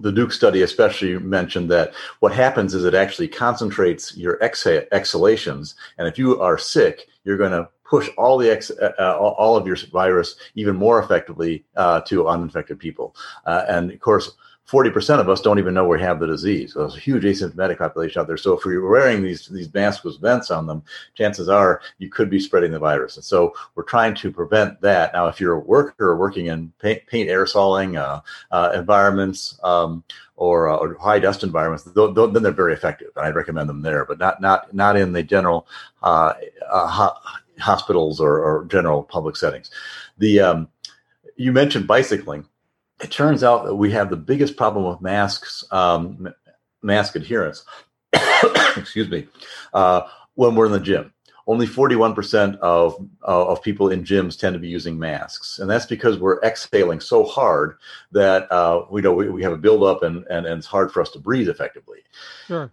[0.00, 5.74] the Duke study especially mentioned that what happens is it actually concentrates your exha- exhalations,
[5.98, 9.56] and if you are sick, you're going to push all the ex- uh, uh all
[9.56, 13.14] of your virus even more effectively uh, to uninfected people.
[13.44, 14.32] Uh, and of course,
[14.66, 16.72] 40% of us don't even know we have the disease.
[16.72, 18.36] So there's a huge asymptomatic population out there.
[18.36, 20.82] So if you're wearing these, these masks with vents on them,
[21.14, 23.16] chances are you could be spreading the virus.
[23.16, 25.12] And so we're trying to prevent that.
[25.12, 30.02] Now, if you're a worker working in paint, paint aerosoling uh, uh, environments um,
[30.34, 33.12] or, uh, or, high dust environments, th- th- then they're very effective.
[33.14, 35.68] And I'd recommend them there, but not, not, not in the general
[36.02, 36.34] uh,
[36.68, 37.18] uh, ho-
[37.60, 39.70] hospitals or, or, general public settings.
[40.18, 40.68] The, um,
[41.36, 42.46] you mentioned bicycling
[43.02, 46.32] it turns out that we have the biggest problem with masks, um,
[46.82, 47.64] mask adherence.
[48.76, 49.28] excuse me,
[49.74, 50.02] uh,
[50.34, 51.12] when we're in the gym.
[51.48, 55.60] Only 41% of, uh, of people in gyms tend to be using masks.
[55.60, 57.76] And that's because we're exhaling so hard
[58.10, 61.00] that uh, we know we, we have a buildup and, and, and it's hard for
[61.00, 62.00] us to breathe effectively.
[62.48, 62.72] Sure.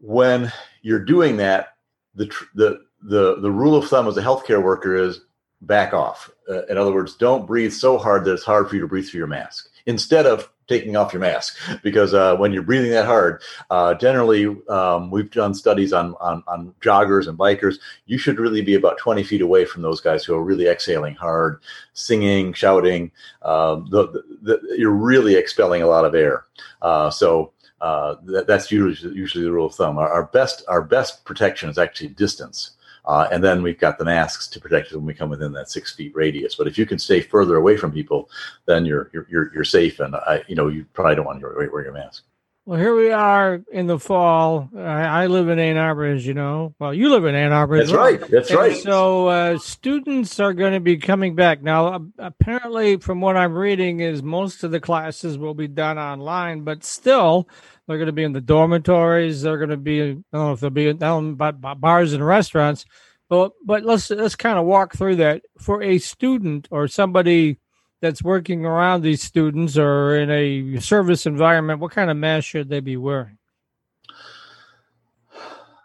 [0.00, 1.74] When you're doing that,
[2.14, 5.20] the, the, the, the rule of thumb as a healthcare worker is
[5.62, 6.30] back off.
[6.48, 9.08] Uh, in other words, don't breathe so hard that it's hard for you to breathe
[9.08, 11.56] through your mask instead of taking off your mask.
[11.82, 16.42] Because uh, when you're breathing that hard uh, generally um, we've done studies on, on,
[16.46, 17.76] on joggers and bikers.
[18.06, 21.14] You should really be about 20 feet away from those guys who are really exhaling
[21.14, 21.60] hard
[21.92, 23.10] singing shouting
[23.42, 26.44] um, the, the, the, you're really expelling a lot of air.
[26.80, 29.98] Uh, so uh, that, that's usually, usually the rule of thumb.
[29.98, 32.72] Our, our best our best protection is actually distance
[33.04, 35.70] uh, and then we've got the masks to protect us when we come within that
[35.70, 36.54] six feet radius.
[36.54, 38.30] But if you can stay further away from people,
[38.66, 41.46] then you're you're you're, you're safe, and I, you know you probably don't want to
[41.46, 42.24] wear, wear your mask.
[42.64, 44.70] Well, here we are in the fall.
[44.76, 46.76] I, I, live in Ann Arbor, as you know.
[46.78, 47.78] Well, you live in Ann Arbor.
[47.78, 48.04] That's well.
[48.04, 48.20] right.
[48.20, 48.76] That's and right.
[48.76, 52.06] So uh, students are going to be coming back now.
[52.18, 56.84] Apparently, from what I'm reading, is most of the classes will be done online, but
[56.84, 57.48] still,
[57.86, 59.42] they're going to be in the dormitories.
[59.42, 62.24] They're going to be, I don't know if they'll be down by, by bars and
[62.24, 62.84] restaurants.
[63.28, 67.58] But but let's let's kind of walk through that for a student or somebody
[68.02, 71.80] that's working around these students or in a service environment.
[71.80, 73.38] What kind of mask should they be wearing?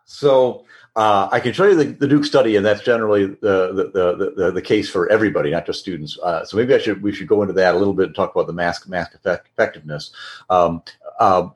[0.03, 0.65] So
[0.97, 4.51] uh, I can show you the, the, Duke study, and that's generally the the, the,
[4.51, 6.17] the case for everybody, not just students.
[6.21, 8.33] Uh, so maybe I should we should go into that a little bit and talk
[8.33, 10.11] about the mask mask effect, effectiveness.
[10.49, 10.81] Um,
[11.19, 11.53] um,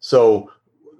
[0.00, 0.50] so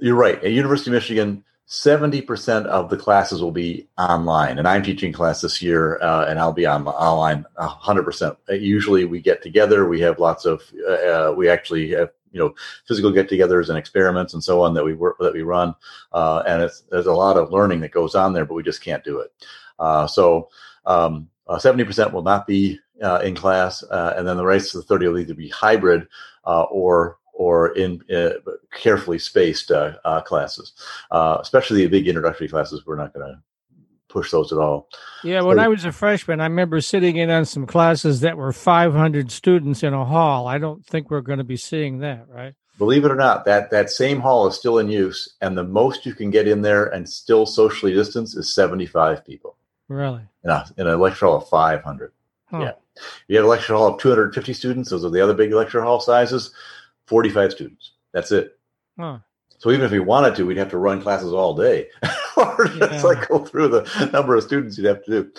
[0.00, 0.42] you're right.
[0.42, 4.58] At University of Michigan, 70% of the classes will be online.
[4.58, 9.20] And i'm teaching class this year uh, and i'll be on online 100% usually we
[9.20, 12.54] get together we have lots of uh, uh, we actually have you know
[12.86, 15.74] physical get-togethers and experiments and so on that we work that we run
[16.12, 18.82] uh, and it's there's a lot of learning that goes on there but we just
[18.82, 19.32] can't do it.
[19.78, 20.48] Uh, so
[20.86, 22.78] um, 70% uh, will not be
[23.24, 26.06] in class and then the rest of the 30 will either be hybrid
[26.44, 28.30] or or in uh,
[28.74, 30.72] carefully spaced uh, uh, classes,
[31.10, 32.84] uh, especially the big introductory classes.
[32.86, 33.38] We're not going to
[34.08, 34.88] push those at all.
[35.22, 38.52] Yeah, when I was a freshman, I remember sitting in on some classes that were
[38.52, 40.46] 500 students in a hall.
[40.46, 42.54] I don't think we're going to be seeing that, right?
[42.78, 46.06] Believe it or not, that that same hall is still in use, and the most
[46.06, 49.56] you can get in there and still socially distance is 75 people.
[49.88, 50.22] Really?
[50.42, 52.12] In, a, in a lecture hall of 500.
[52.50, 52.60] Huh.
[52.60, 52.72] Yeah.
[53.28, 54.90] You have a lecture hall of 250 students.
[54.90, 56.52] Those are the other big lecture hall sizes.
[57.06, 57.92] 45 students.
[58.12, 58.58] That's it.
[58.98, 59.18] Huh.
[59.58, 61.88] So even if we wanted to, we'd have to run classes all day
[62.36, 62.88] or yeah.
[62.88, 65.32] just like go through the number of students you'd have to do.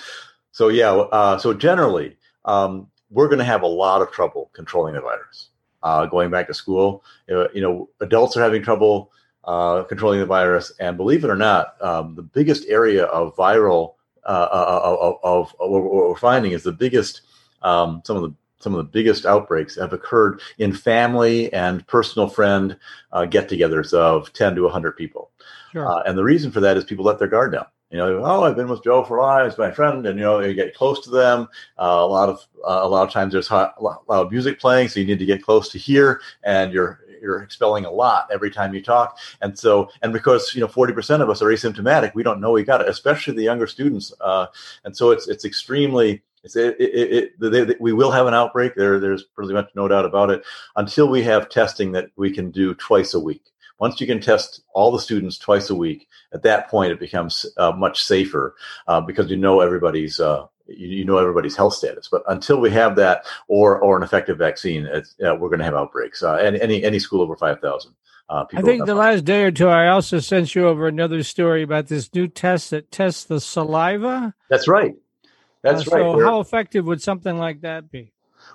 [0.52, 4.96] So yeah, uh, so generally, um, we're going to have a lot of trouble controlling
[4.96, 5.50] the virus.
[5.84, 9.12] Uh, going back to school, uh, you know, adults are having trouble
[9.46, 13.94] uh, controlling the virus, and believe it or not, um, the biggest area of viral
[14.26, 17.22] uh, uh, of, of, of, what we're finding is the biggest.
[17.62, 22.28] Um, some of the some of the biggest outbreaks have occurred in family and personal
[22.28, 22.78] friend
[23.12, 25.32] uh, get-togethers of 10 to 100 people.
[25.72, 25.88] Sure.
[25.88, 27.66] Uh, and the reason for that is people let their guard down.
[27.90, 29.46] You know, oh, I've been with Joe for a while.
[29.46, 31.48] He's my friend, and you know, you get close to them.
[31.80, 35.00] Uh, a lot of uh, a lot of times there's hot, loud music playing, so
[35.00, 38.74] you need to get close to hear, and you're you're expelling a lot every time
[38.74, 39.18] you talk.
[39.42, 42.52] And so, and because you know, forty percent of us are asymptomatic, we don't know
[42.52, 44.14] we got it, especially the younger students.
[44.20, 44.48] Uh,
[44.84, 48.76] and so, it's it's extremely it's, it, it, it, we will have an outbreak.
[48.76, 50.44] There, there's pretty much no doubt about it.
[50.76, 53.44] Until we have testing that we can do twice a week.
[53.80, 57.46] Once you can test all the students twice a week, at that point it becomes
[57.58, 58.56] uh, much safer
[58.88, 62.08] uh, because you know everybody's uh, you, you, know everybody's health status.
[62.12, 66.24] But until we have that, or or an effective vaccine, we're going to have outbreaks.
[66.24, 67.94] Uh, and any any school over five thousand.
[68.30, 71.64] Uh, I think the last day or two, I also sent you over another story
[71.64, 74.34] about this new test that tests the saliva.
[74.50, 74.96] That's right.
[75.68, 76.02] That's uh, right.
[76.02, 78.12] So, how effective would something like that be?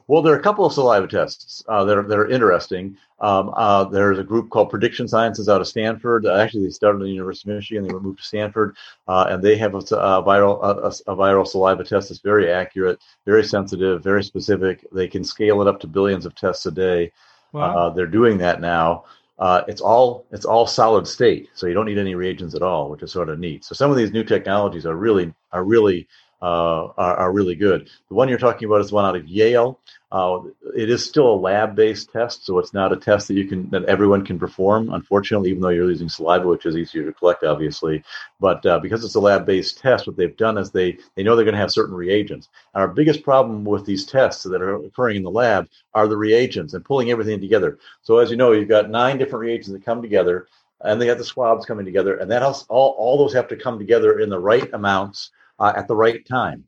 [0.08, 2.96] Well, there are a couple of saliva tests uh, that, are, that are interesting.
[3.20, 6.26] Um, uh, there's a group called Prediction Sciences out of Stanford.
[6.26, 7.84] Actually, they started at the University of Michigan.
[7.84, 11.46] And they moved to Stanford, uh, and they have a, a viral a, a, viral
[11.46, 14.84] saliva test that's very accurate, very sensitive, very specific.
[14.92, 17.12] They can scale it up to billions of tests a day.
[17.52, 17.76] Wow.
[17.76, 19.04] Uh, they're doing that now.
[19.38, 22.88] Uh, it's all it's all solid state, so you don't need any reagents at all,
[22.90, 23.64] which is sort of neat.
[23.64, 26.06] So some of these new technologies are really are really
[26.42, 27.88] uh, are, are, really good.
[28.08, 29.78] The one you're talking about is one out of Yale.
[30.10, 30.40] Uh,
[30.76, 33.84] it is still a lab-based test, so it's not a test that you can that
[33.84, 34.92] everyone can perform.
[34.92, 38.02] Unfortunately, even though you're using saliva, which is easier to collect, obviously,
[38.40, 41.44] but uh, because it's a lab-based test, what they've done is they they know they're
[41.44, 42.48] going to have certain reagents.
[42.74, 46.74] Our biggest problem with these tests that are occurring in the lab are the reagents
[46.74, 47.78] and pulling everything together.
[48.02, 50.48] So as you know, you've got nine different reagents that come together,
[50.80, 53.56] and they got the swabs coming together, and that has, all all those have to
[53.56, 55.30] come together in the right amounts
[55.62, 56.64] uh, at the right time.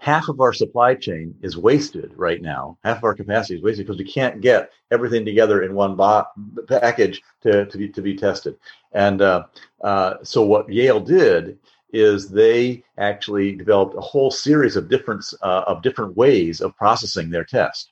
[0.00, 2.78] Half of our supply chain is wasted right now.
[2.84, 6.24] Half of our capacity is wasted because we can't get everything together in one bo-
[6.68, 8.56] package to, to, be, to be tested.
[8.92, 9.46] And uh,
[9.82, 11.58] uh, so, what Yale did
[11.92, 17.30] is they actually developed a whole series of different uh, of different ways of processing
[17.30, 17.90] their test.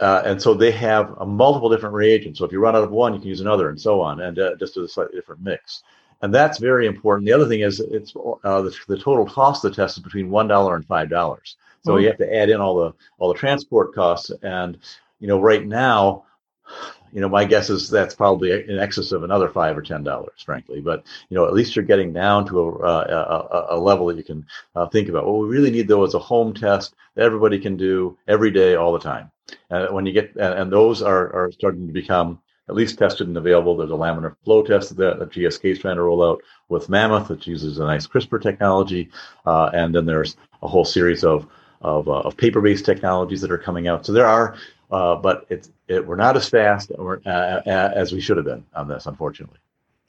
[0.00, 2.40] Uh, and so they have a multiple different reagents.
[2.40, 4.36] So if you run out of one, you can use another, and so on, and
[4.40, 5.84] uh, just a slightly different mix
[6.24, 7.26] and that's very important.
[7.26, 10.30] The other thing is it's uh, the, the, total cost of the test is between
[10.30, 11.56] one dollar and five dollars.
[11.84, 12.00] So mm-hmm.
[12.00, 14.78] you have to add in all the all the transport costs, and
[15.20, 16.24] you know right now,
[17.12, 20.40] you know my guess is that's probably in excess of another five or ten dollars,
[20.42, 20.80] frankly.
[20.80, 24.24] But you know at least you're getting down to a, a, a level that you
[24.24, 25.26] can uh, think about.
[25.26, 28.76] What we really need though is a home test that everybody can do every day,
[28.76, 29.30] all the time.
[29.68, 33.28] And when you get and, and those are are starting to become at least tested
[33.28, 33.76] and available.
[33.76, 37.46] There's a laminar flow test that, GSK is trying to roll out with Mammoth, which
[37.46, 39.10] uses a nice CRISPR technology,
[39.44, 41.46] uh, and then there's a whole series of
[41.82, 44.06] of, uh, of paper-based technologies that are coming out.
[44.06, 44.56] So there are,
[44.90, 48.64] uh, but it's it, we're not as fast or, uh, as we should have been
[48.74, 49.58] on this, unfortunately.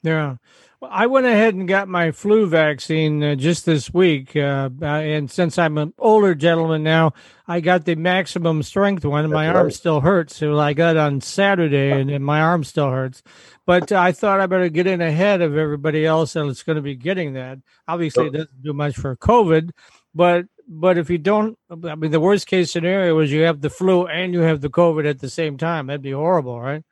[0.02, 0.36] Yeah.
[0.80, 4.84] Well, I went ahead and got my flu vaccine uh, just this week, uh, uh,
[4.84, 7.14] and since I'm an older gentleman now,
[7.48, 9.24] I got the maximum strength one.
[9.24, 10.36] And my arm still hurts.
[10.36, 13.22] So I got on Saturday, and, and my arm still hurts.
[13.64, 16.94] But I thought I better get in ahead of everybody else that's going to be
[16.94, 17.58] getting that.
[17.88, 19.70] Obviously, it doesn't do much for COVID,
[20.14, 23.70] but but if you don't, I mean, the worst case scenario is you have the
[23.70, 25.86] flu and you have the COVID at the same time.
[25.86, 26.84] That'd be horrible, right?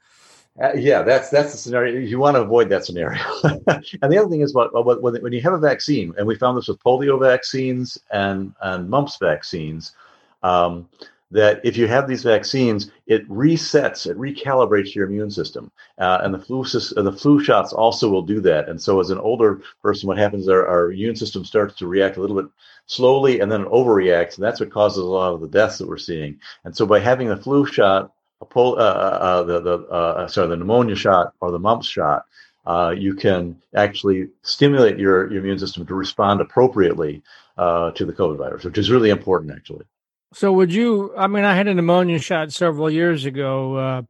[0.63, 1.99] Uh, yeah, that's that's the scenario.
[1.99, 3.21] You want to avoid that scenario.
[3.45, 6.57] and the other thing is, what, what, when you have a vaccine, and we found
[6.57, 9.97] this with polio vaccines and and mumps vaccines,
[10.45, 10.89] um,
[11.33, 16.33] that if you have these vaccines, it resets, it recalibrates your immune system, uh, and
[16.33, 18.69] the flu the flu shots also will do that.
[18.69, 20.49] And so, as an older person, what happens?
[20.49, 22.49] Our, our immune system starts to react a little bit
[22.87, 25.89] slowly, and then it overreacts, and that's what causes a lot of the deaths that
[25.89, 26.39] we're seeing.
[26.63, 28.13] And so, by having the flu shot
[28.45, 32.25] pol- uh, uh, uh, the, the uh, sorry, the pneumonia shot or the mumps shot,
[32.67, 37.23] uh, you can actually stimulate your, your immune system to respond appropriately
[37.59, 39.85] uh, to the COVID virus, which is really important, actually.
[40.33, 41.15] So, would you?
[41.17, 44.05] I mean, I had a pneumonia shot several years ago,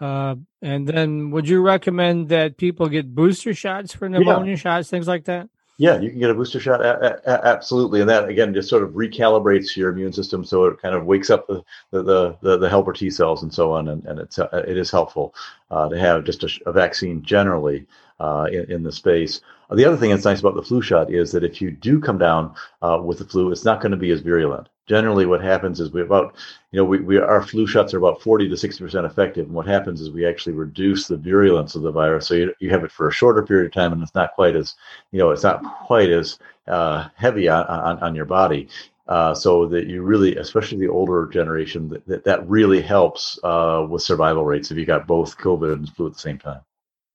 [0.00, 0.46] and
[0.88, 4.56] then would you recommend that people get booster shots for pneumonia yeah.
[4.56, 5.48] shots, things like that?
[5.78, 6.80] Yeah, you can get a booster shot.
[6.80, 10.80] A- a- absolutely, and that again just sort of recalibrates your immune system, so it
[10.80, 14.04] kind of wakes up the the the, the helper T cells and so on, and,
[14.06, 15.34] and it's uh, it is helpful
[15.70, 17.86] uh, to have just a, a vaccine generally
[18.20, 19.42] uh, in, in the space.
[19.70, 22.18] The other thing that's nice about the flu shot is that if you do come
[22.18, 25.80] down uh, with the flu, it's not going to be as virulent generally what happens
[25.80, 26.34] is we about
[26.70, 29.46] you know we, we our flu shots are about 40 to 60 percent effective.
[29.46, 32.26] And what happens is we actually reduce the virulence of the virus.
[32.28, 34.56] So you, you have it for a shorter period of time and it's not quite
[34.56, 34.74] as
[35.12, 38.68] you know it's not quite as uh, heavy on, on, on your body.
[39.08, 44.02] Uh, so that you really especially the older generation that, that, really helps uh, with
[44.02, 46.60] survival rates if you got both covid and flu at the same time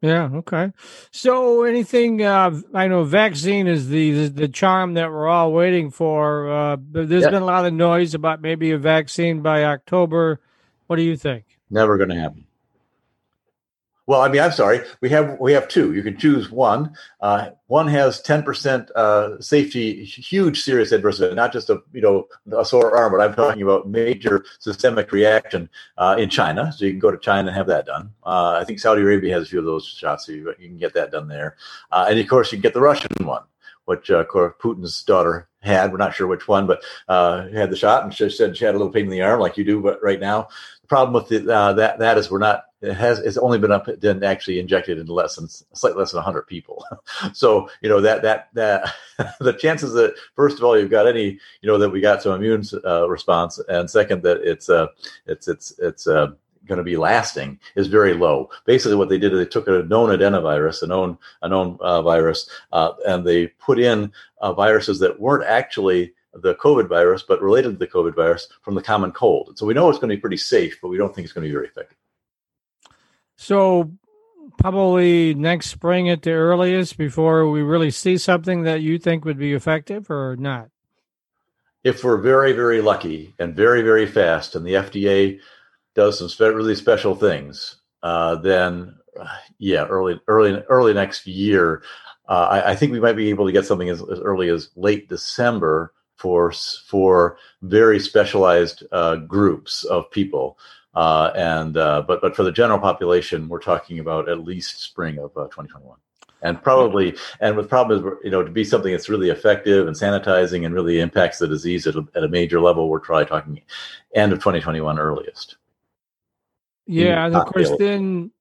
[0.01, 0.29] yeah.
[0.33, 0.71] Okay.
[1.11, 2.23] So, anything?
[2.23, 6.51] Uh, I know vaccine is the the charm that we're all waiting for.
[6.51, 7.29] Uh, there's yeah.
[7.29, 10.39] been a lot of noise about maybe a vaccine by October.
[10.87, 11.45] What do you think?
[11.69, 12.45] Never going to happen.
[14.07, 14.81] Well, I mean, I'm sorry.
[15.01, 15.93] We have we have two.
[15.93, 16.95] You can choose one.
[17.19, 22.27] Uh, one has 10% uh, safety, huge serious adverse event, not just a you know
[22.51, 26.73] a sore arm, but I'm talking about major systemic reaction uh, in China.
[26.73, 28.11] So you can go to China and have that done.
[28.23, 30.77] Uh, I think Saudi Arabia has a few of those shots, so you, you can
[30.77, 31.55] get that done there.
[31.91, 33.43] Uh, and of course, you can get the Russian one,
[33.85, 35.91] which uh, of course Putin's daughter had.
[35.91, 38.77] We're not sure which one, but had the shot and she said she had a
[38.77, 40.47] little pain in the arm, like you do, but right now.
[40.91, 42.65] Problem with the, uh, that that is we're not.
[42.81, 46.17] It has it's only been up been actually injected into less than slightly less than
[46.17, 46.85] 100 people.
[47.33, 48.93] so you know that that that
[49.39, 52.33] the chances that first of all you've got any you know that we got some
[52.33, 54.87] immune uh, response, and second that it's uh
[55.27, 56.27] it's it's it's uh,
[56.65, 58.49] going to be lasting is very low.
[58.65, 62.01] Basically, what they did is they took a known adenovirus, a known a known uh,
[62.01, 64.11] virus, uh, and they put in
[64.41, 68.75] uh, viruses that weren't actually the COVID virus, but related to the COVID virus from
[68.75, 69.49] the common cold.
[69.49, 71.33] And so we know it's going to be pretty safe, but we don't think it's
[71.33, 71.97] going to be very effective.
[73.35, 73.91] So
[74.57, 79.37] probably next spring at the earliest before we really see something that you think would
[79.37, 80.69] be effective or not?
[81.83, 85.39] If we're very, very lucky and very, very fast, and the FDA
[85.95, 89.27] does some spe- really special things, uh, then uh,
[89.57, 91.81] yeah, early, early, early next year,
[92.27, 94.69] uh, I, I, think we might be able to get something as, as early as
[94.75, 95.91] late December
[96.21, 96.51] for
[96.87, 100.57] for very specialized uh, groups of people.
[100.93, 105.17] Uh, and uh, but but for the general population, we're talking about at least spring
[105.19, 105.97] of 2021
[106.43, 109.95] and probably and with problem is you know to be something that's really effective and
[109.95, 113.61] sanitizing and really impacts the disease at a, at a major level we're probably talking
[114.15, 115.57] end of 2021 earliest
[116.91, 118.31] yeah, and of course, then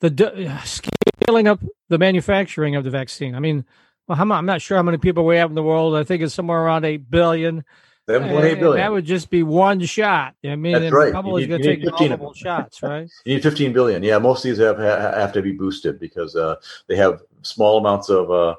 [0.00, 3.34] the scaling up the manufacturing of the vaccine.
[3.34, 3.64] I mean,
[4.08, 5.94] well, how, I'm not sure how many people we have in the world.
[5.94, 7.64] I think it's somewhere around eight billion.
[8.08, 8.78] Seven point eight billion.
[8.78, 10.34] That would just be one shot.
[10.42, 11.12] I mean, That's right.
[11.12, 13.08] probably going to take multiple shots, right?
[13.26, 14.02] You need 15 billion.
[14.02, 16.56] Yeah, most of these have have to be boosted because uh,
[16.86, 18.30] they have small amounts of.
[18.30, 18.56] Uh,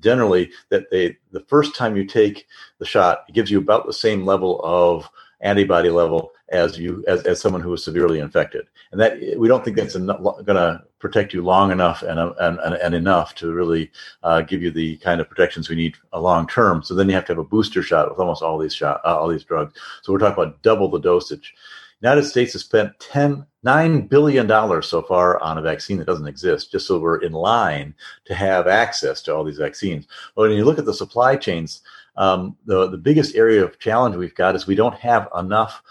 [0.00, 2.46] generally, that they the first time you take
[2.78, 5.08] the shot, it gives you about the same level of
[5.40, 9.64] antibody level as you as, as someone who is severely infected and that we don't
[9.64, 13.92] think that's going to protect you long enough and, and, and enough to really
[14.24, 16.82] uh, give you the kind of protections we need a long term.
[16.82, 19.16] So then you have to have a booster shot with almost all these shot uh,
[19.16, 19.78] all these drugs.
[20.02, 21.54] So we're talking about double the dosage.
[22.02, 24.48] United states has spent 10 $9 billion
[24.82, 27.94] so far on a vaccine that doesn't exist, just so we're in line
[28.24, 30.06] to have access to all these vaccines.
[30.36, 31.82] But when you look at the supply chains,
[32.16, 35.82] um, the, the biggest area of challenge we've got is we don't have enough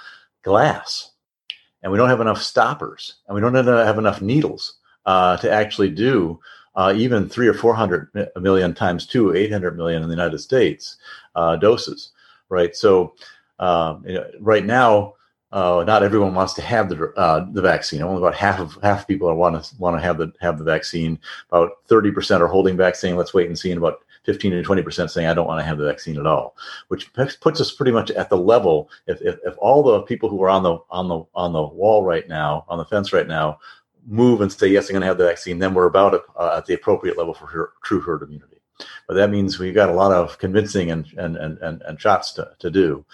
[0.44, 1.12] glass
[1.84, 5.90] and we don't have enough stoppers and we don't have enough needles uh, to actually
[5.90, 6.40] do
[6.76, 10.98] uh, even three or 400 million times two, 800 million in the United States
[11.36, 12.12] uh, doses,
[12.50, 12.76] right?
[12.76, 13.16] So
[13.60, 15.14] um, you know, right now,
[15.52, 18.02] uh, not everyone wants to have the uh, the vaccine.
[18.02, 21.18] Only about half of half people want to want to have the have the vaccine.
[21.50, 23.72] About thirty percent are holding back, saying let's wait and see.
[23.72, 26.26] And about 15 to 20 percent saying I don't want to have the vaccine at
[26.26, 26.58] all,
[26.90, 28.90] which puts us pretty much at the level.
[29.08, 32.04] If, if, if all the people who are on the on the on the wall
[32.04, 33.60] right now, on the fence right now,
[34.06, 36.66] move and say yes, I'm going to have the vaccine, then we're about uh, at
[36.66, 38.62] the appropriate level for her, true herd immunity.
[39.08, 42.34] But that means we've got a lot of convincing and and and and, and shots
[42.34, 43.06] to to do,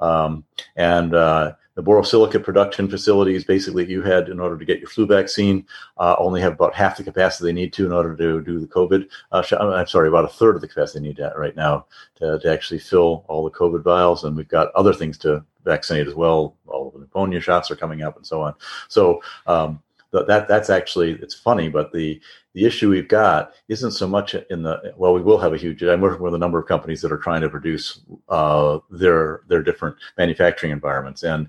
[0.00, 0.44] um,
[0.76, 1.14] and.
[1.14, 5.64] Uh, the borosilicate production facilities, basically, you had in order to get your flu vaccine,
[5.98, 8.66] uh, only have about half the capacity they need to in order to do the
[8.66, 9.08] COVID.
[9.30, 11.86] Uh, sh- I'm sorry, about a third of the capacity they need to, right now
[12.16, 14.24] to, to actually fill all the COVID vials.
[14.24, 16.56] And we've got other things to vaccinate as well.
[16.66, 18.54] All the pneumonia shots are coming up and so on.
[18.88, 19.80] So, um,
[20.12, 22.20] that that that's actually it's funny, but the
[22.54, 25.82] the issue we've got isn't so much in the well, we will have a huge.
[25.82, 29.62] I'm working with a number of companies that are trying to produce uh, their their
[29.62, 31.48] different manufacturing environments, and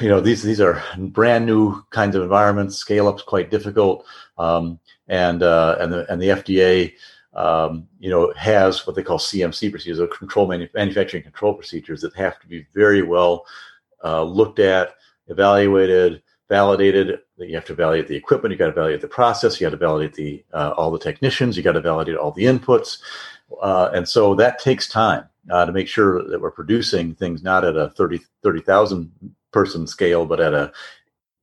[0.00, 2.76] you know these these are brand new kinds of environments.
[2.76, 4.04] Scale up's quite difficult,
[4.38, 6.92] um, and uh, and the and the FDA.
[7.34, 12.02] Um, you know, has what they call CMC procedures, or control manu- manufacturing control procedures
[12.02, 13.46] that have to be very well
[14.04, 14.96] uh, looked at,
[15.28, 16.22] evaluated,
[16.52, 17.18] validated.
[17.38, 18.52] You have to validate the equipment.
[18.52, 19.58] You got to validate the process.
[19.58, 21.56] You got to validate the uh, all the technicians.
[21.56, 22.98] You got to validate all the inputs,
[23.62, 27.64] uh, and so that takes time uh, to make sure that we're producing things not
[27.64, 29.10] at a 30 30,000
[29.50, 30.70] person scale, but at a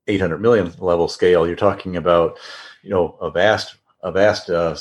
[0.07, 1.47] 800 million level scale.
[1.47, 2.37] You're talking about,
[2.83, 4.75] you know, a vast a vast uh,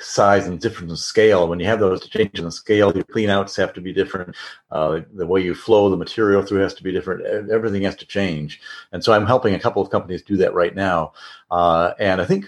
[0.00, 1.48] size and different in scale.
[1.48, 4.34] When you have those changes in the scale, your cleanouts have to be different.
[4.70, 7.50] Uh, the way you flow the material through has to be different.
[7.50, 8.60] Everything has to change.
[8.92, 11.12] And so I'm helping a couple of companies do that right now.
[11.50, 12.46] Uh, and I think,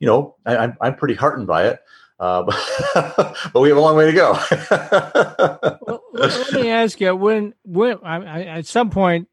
[0.00, 1.80] you know, I, am I'm, I'm pretty heartened by it.
[2.20, 4.32] Uh, but, but, we have a long way to go.
[5.86, 9.28] well, let me ask you: When, when I, I, at some point,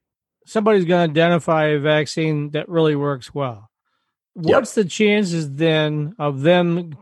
[0.45, 3.71] somebody's going to identify a vaccine that really works well.
[4.35, 4.85] What's yep.
[4.85, 6.95] the chances then of them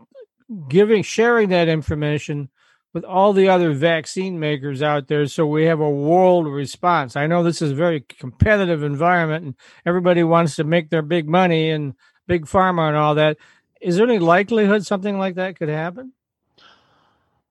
[0.68, 2.48] giving sharing that information
[2.92, 7.16] with all the other vaccine makers out there so we have a world response.
[7.16, 11.28] I know this is a very competitive environment and everybody wants to make their big
[11.28, 11.94] money and
[12.26, 13.36] big pharma and all that.
[13.80, 16.12] Is there any likelihood something like that could happen?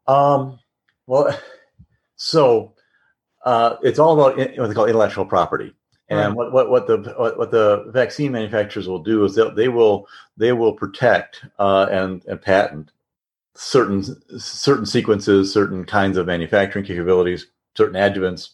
[0.07, 0.59] Um,
[1.05, 1.37] Well,
[2.15, 2.73] so
[3.45, 5.75] uh, it's all about what they call intellectual property.
[6.19, 10.07] And what, what, what the what, what, the vaccine manufacturers will do is they will
[10.37, 12.91] they will protect uh, and, and patent
[13.55, 14.03] certain
[14.39, 18.49] certain sequences, certain kinds of manufacturing capabilities, certain adjuvants,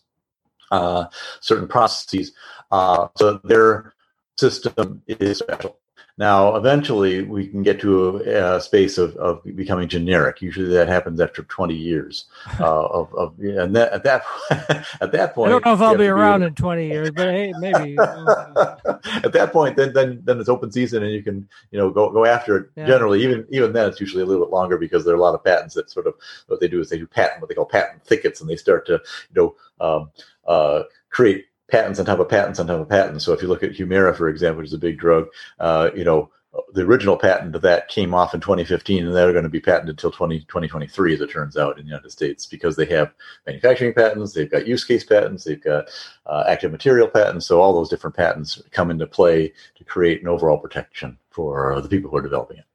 [0.72, 1.06] uh,
[1.42, 2.34] certain processes.
[2.72, 3.94] Uh, so their
[4.38, 5.78] system is special.
[6.20, 10.42] Now, eventually, we can get to a, a space of, of, becoming generic.
[10.42, 12.26] Usually, that happens after 20 years.
[12.60, 14.24] Uh, of, of, and that, at that
[15.02, 17.28] at that point, I don't know if I'll be around be, in 20 years, but
[17.28, 17.98] hey, maybe.
[17.98, 22.10] at that point, then then then it's open season, and you can you know go
[22.10, 22.70] go after it.
[22.76, 22.86] Yeah.
[22.86, 25.36] Generally, even even then, it's usually a little bit longer because there are a lot
[25.36, 26.16] of patents that sort of
[26.48, 28.86] what they do is they do patent what they call patent thickets, and they start
[28.88, 30.12] to you know um,
[30.48, 33.26] uh, create patents on top of patents on top of patents.
[33.26, 35.28] So if you look at Humira, for example, which is a big drug,
[35.60, 36.32] uh, you know,
[36.74, 39.90] the original patent of that came off in 2015, and they're going to be patented
[39.90, 43.14] until 20, 2023, as it turns out, in the United States, because they have
[43.46, 45.86] manufacturing patents, they've got use case patents, they've got
[46.26, 47.46] uh, active material patents.
[47.46, 51.90] So all those different patents come into play to create an overall protection for the
[51.90, 52.66] people who are developing it.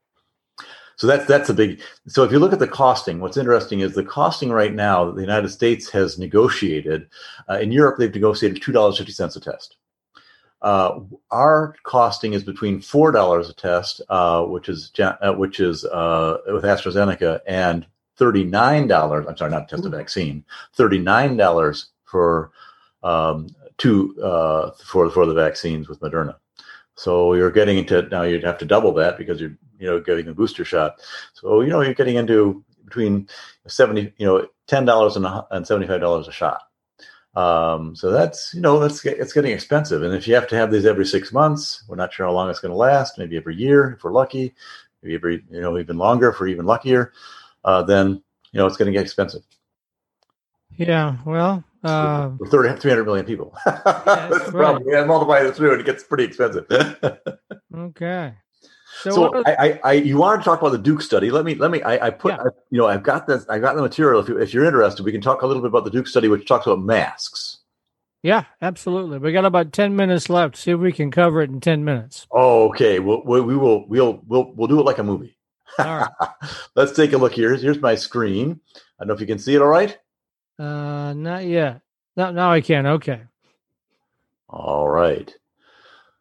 [0.97, 1.81] So that's that's a big.
[2.07, 5.11] So if you look at the costing, what's interesting is the costing right now.
[5.11, 7.09] The United States has negotiated.
[7.49, 9.77] Uh, in Europe, they've negotiated two dollars fifty cents a test.
[10.63, 15.85] Uh, our costing is between four dollars a test, uh, which is uh, which is
[15.85, 17.87] uh, with AstraZeneca, and
[18.17, 19.27] thirty nine dollars.
[19.29, 20.45] I'm sorry, not test a vaccine.
[20.73, 22.53] Thirty nine dollars for
[23.03, 26.37] um, two uh, for for the vaccines with Moderna.
[26.97, 28.23] So you're getting into now.
[28.23, 31.01] You'd have to double that because you're you know getting the booster shot.
[31.35, 33.29] So you know you're getting into between
[33.67, 36.63] seventy you know ten dollars and seventy five dollars a shot.
[37.35, 40.71] Um, so that's you know that's it's getting expensive, and if you have to have
[40.71, 43.19] these every six months, we're not sure how long it's going to last.
[43.19, 44.55] Maybe every year if we're lucky,
[45.03, 47.13] maybe every you know even longer if we're even luckier.
[47.65, 48.23] Uh, then
[48.53, 49.43] you know it's going to get expensive.
[50.77, 53.57] Yeah, well, uh, we're 30, 300 million people.
[53.64, 54.53] That's the right.
[54.53, 54.89] problem.
[54.89, 56.66] You multiply it through, and it gets pretty expensive.
[57.76, 58.35] okay.
[59.03, 61.30] So, so I, I, I, you wanted to talk about the Duke study.
[61.30, 61.82] Let me, let me.
[61.82, 62.43] I, I put, yeah.
[62.43, 63.45] I, you know, I've got this.
[63.49, 64.20] I got the material.
[64.20, 66.28] If you, if you're interested, we can talk a little bit about the Duke study,
[66.28, 67.59] which talks about masks.
[68.22, 69.18] Yeah, absolutely.
[69.18, 70.57] We got about ten minutes left.
[70.57, 72.26] See if we can cover it in ten minutes.
[72.30, 72.99] Oh, okay.
[72.99, 73.87] We'll, we, we will.
[73.87, 75.37] We'll, we'll, we'll do it like a movie.
[75.78, 76.30] All right.
[76.74, 77.55] Let's take a look here.
[77.55, 78.61] Here's my screen.
[78.74, 79.61] I don't know if you can see it.
[79.61, 79.99] All right.
[80.59, 81.81] Uh, not yet.
[82.17, 82.87] No, now I can.
[82.87, 83.23] Okay.
[84.49, 85.35] All right.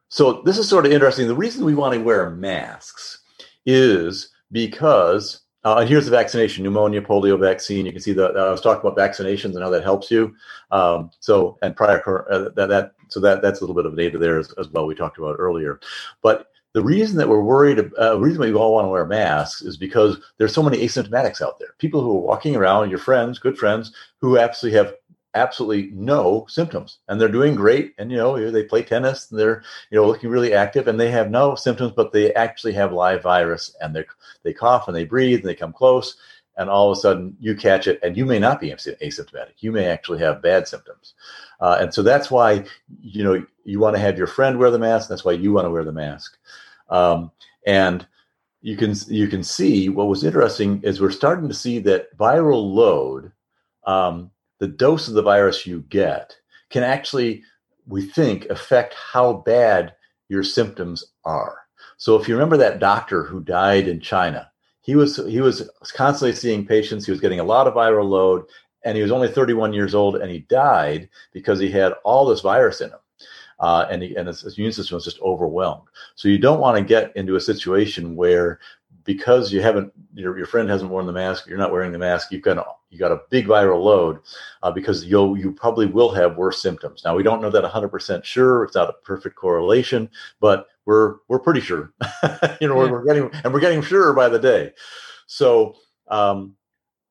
[0.09, 1.27] So this is sort of interesting.
[1.27, 3.21] The reason we want to wear masks
[3.65, 7.85] is because, uh, and here's the vaccination: pneumonia, polio vaccine.
[7.85, 10.35] You can see that uh, I was talking about vaccinations and how that helps you.
[10.71, 14.17] Um, so and prior uh, that that so that that's a little bit of data
[14.17, 14.87] there as, as well.
[14.87, 15.79] We talked about earlier,
[16.21, 19.77] but the reason that we're worried, uh, reason we all want to wear masks is
[19.77, 21.75] because there's so many asymptomatics out there.
[21.77, 24.95] People who are walking around, your friends, good friends, who absolutely have
[25.35, 29.63] absolutely no symptoms and they're doing great and you know they play tennis and they're
[29.89, 33.23] you know looking really active and they have no symptoms but they actually have live
[33.23, 34.05] virus and they
[34.43, 36.17] they cough and they breathe and they come close
[36.57, 39.53] and all of a sudden you catch it and you may not be asymptomatic.
[39.59, 41.13] You may actually have bad symptoms.
[41.59, 42.63] Uh, and so that's why
[43.01, 45.65] you know you want to have your friend wear the mask that's why you want
[45.65, 46.37] to wear the mask
[46.93, 47.31] um,
[47.65, 48.07] and
[48.61, 52.73] you can you can see what was interesting is we're starting to see that viral
[52.73, 53.31] load
[53.85, 56.35] um, the dose of the virus you get
[56.69, 57.43] can actually
[57.87, 59.93] we think affect how bad
[60.29, 61.57] your symptoms are.
[61.97, 64.49] So if you remember that doctor who died in china
[64.81, 68.43] he was he was constantly seeing patients he was getting a lot of viral load
[68.85, 72.41] and he was only 31 years old and he died because he had all this
[72.41, 72.99] virus in him
[73.59, 75.87] uh, and, he, and his, immune system is just overwhelmed.
[76.15, 78.59] So you don't want to get into a situation where
[79.05, 82.31] because you haven't your, your friend hasn't worn the mask, you're not wearing the mask,
[82.31, 84.19] you've got a, you got a big viral load
[84.61, 87.01] uh, because you'll you probably will have worse symptoms.
[87.03, 91.39] Now we don't know that 100% sure; it's not a perfect correlation, but we're we're
[91.39, 91.93] pretty sure.
[92.61, 92.91] you know, yeah.
[92.91, 94.71] we're, we're getting and we're getting surer by the day.
[95.27, 95.75] So
[96.07, 96.55] um,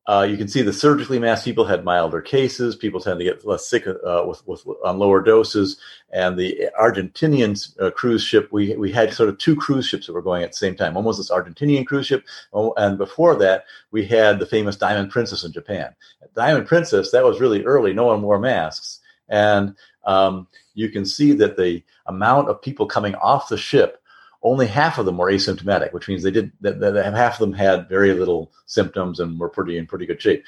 [0.05, 2.75] uh, you can see the surgically masked people had milder cases.
[2.75, 5.77] People tend to get less sick uh, with, with on lower doses.
[6.11, 10.13] And the Argentinian uh, cruise ship, we we had sort of two cruise ships that
[10.13, 10.93] were going at the same time.
[10.93, 15.09] One was this Argentinian cruise ship, oh, and before that, we had the famous Diamond
[15.09, 15.95] Princess in Japan.
[16.35, 17.93] Diamond Princess, that was really early.
[17.93, 18.99] No one wore masks,
[19.29, 19.73] and
[20.03, 24.02] um, you can see that the amount of people coming off the ship
[24.43, 27.89] only half of them were asymptomatic, which means they did that, half of them had
[27.89, 30.43] very little symptoms and were pretty in pretty good shape.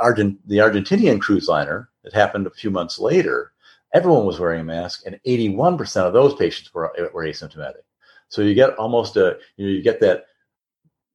[0.00, 3.52] Argent, the Argentinian cruise liner that happened a few months later,
[3.92, 7.82] everyone was wearing a mask, and 81% of those patients were were asymptomatic.
[8.28, 10.24] So you get almost a you, know, you get that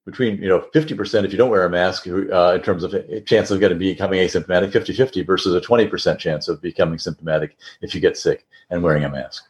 [0.05, 3.51] between you know 50% if you don't wear a mask uh, in terms of chance
[3.51, 8.17] of getting becoming asymptomatic 50-50 versus a 20% chance of becoming symptomatic if you get
[8.17, 9.47] sick and wearing a mask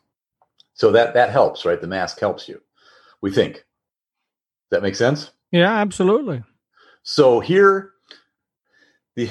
[0.73, 2.61] so that that helps right the mask helps you
[3.21, 3.63] we think Does
[4.71, 6.43] that make sense yeah absolutely
[7.03, 7.91] so here
[9.15, 9.29] the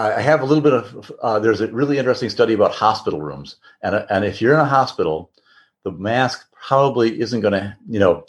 [0.00, 1.12] I have a little bit of.
[1.20, 4.64] Uh, there's a really interesting study about hospital rooms, and and if you're in a
[4.64, 5.32] hospital,
[5.82, 8.24] the mask probably isn't going to, you know,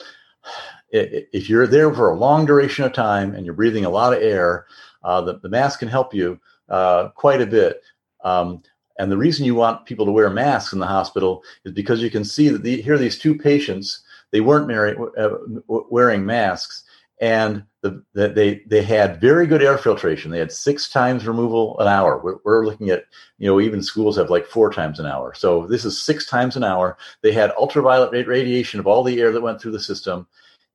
[0.92, 4.22] if you're there for a long duration of time and you're breathing a lot of
[4.22, 4.66] air,
[5.04, 6.40] uh, the, the mask can help you
[6.70, 7.82] uh, quite a bit.
[8.24, 8.64] Um,
[8.98, 12.10] and the reason you want people to wear masks in the hospital is because you
[12.10, 14.02] can see that the, here are these two patients.
[14.32, 15.30] They weren't uh,
[15.68, 16.84] wearing masks,
[17.20, 20.32] and the, the, they they had very good air filtration.
[20.32, 22.20] They had six times removal an hour.
[22.20, 23.06] We're, we're, looking at
[23.38, 25.34] you know even schools have like four times an hour.
[25.34, 26.98] So this is six times an hour.
[27.22, 30.28] They had ultraviolet radiation of all the air that went through the system,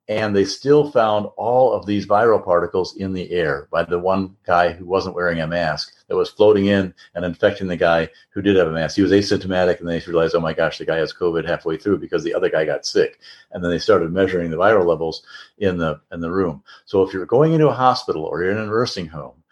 [0.08, 4.36] and they still found all of these viral particles in the air by the one
[4.44, 8.42] guy who wasn't wearing a mask that was floating in and infecting the guy who
[8.42, 8.96] did have a mask.
[8.96, 11.98] He was asymptomatic, and they realized, oh my gosh, the guy has COVID halfway through
[11.98, 13.18] because the other guy got sick.
[13.52, 15.24] And then they started measuring the viral levels
[15.58, 16.62] in the in the room.
[16.84, 19.42] So if you're going into a hospital or you're in a nursing home,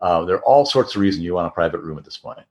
[0.00, 2.46] uh, there are all sorts of reasons you want a private room at this point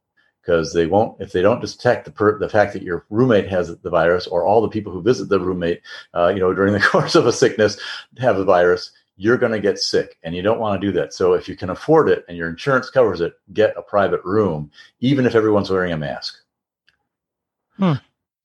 [0.48, 3.76] because they won't if they don't detect the per, the fact that your roommate has
[3.78, 5.82] the virus or all the people who visit the roommate
[6.14, 7.78] uh, you know during the course of a sickness
[8.18, 11.12] have the virus you're going to get sick and you don't want to do that.
[11.12, 14.72] So if you can afford it and your insurance covers it get a private room
[15.00, 16.38] even if everyone's wearing a mask.
[17.78, 17.94] Hmm.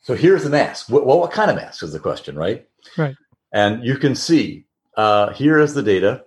[0.00, 0.90] so here's the mask.
[0.90, 2.66] Well what kind of mask is the question right?
[2.98, 3.14] Right.
[3.52, 4.64] And you can see
[4.96, 6.24] uh, here is the data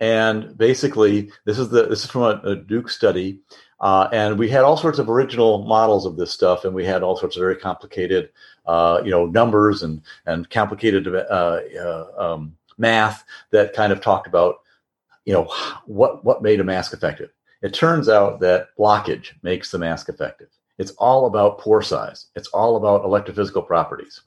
[0.00, 3.40] and basically this is the this is from a, a duke study
[3.80, 7.02] uh, and we had all sorts of original models of this stuff, and we had
[7.02, 8.30] all sorts of very complicated,
[8.66, 14.26] uh, you know, numbers and and complicated uh, uh, um, math that kind of talked
[14.26, 14.60] about,
[15.24, 15.44] you know,
[15.86, 17.30] what what made a mask effective.
[17.62, 20.48] It turns out that blockage makes the mask effective.
[20.78, 22.26] It's all about pore size.
[22.36, 24.20] It's all about electrophysical properties.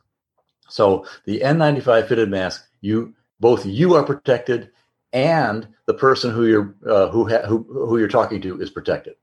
[0.68, 4.72] So the N95 fitted mask, you both you are protected
[5.14, 9.16] and the person who you're uh, who, ha- who who you're talking to is protected.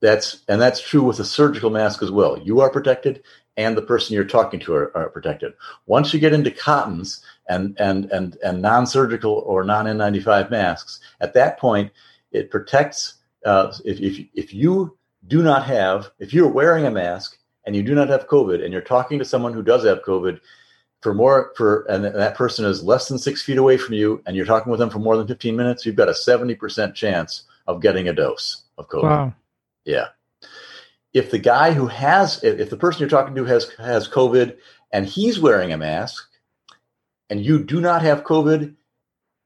[0.00, 2.38] That's and that's true with a surgical mask as well.
[2.38, 3.22] You are protected,
[3.56, 5.54] and the person you're talking to are, are protected.
[5.86, 11.58] Once you get into cottons and and and and non-surgical or non-N95 masks, at that
[11.58, 11.90] point,
[12.30, 13.14] it protects.
[13.44, 14.96] Uh, if if if you
[15.26, 18.72] do not have, if you're wearing a mask and you do not have COVID, and
[18.72, 20.40] you're talking to someone who does have COVID,
[21.00, 24.36] for more for and that person is less than six feet away from you and
[24.36, 27.80] you're talking with them for more than 15 minutes you've got a 70% chance of
[27.80, 29.02] getting a dose of covid.
[29.02, 29.34] Wow.
[29.84, 30.08] yeah.
[31.14, 34.56] If the guy who has if the person you're talking to has has covid
[34.92, 36.28] and he's wearing a mask
[37.30, 38.74] and you do not have covid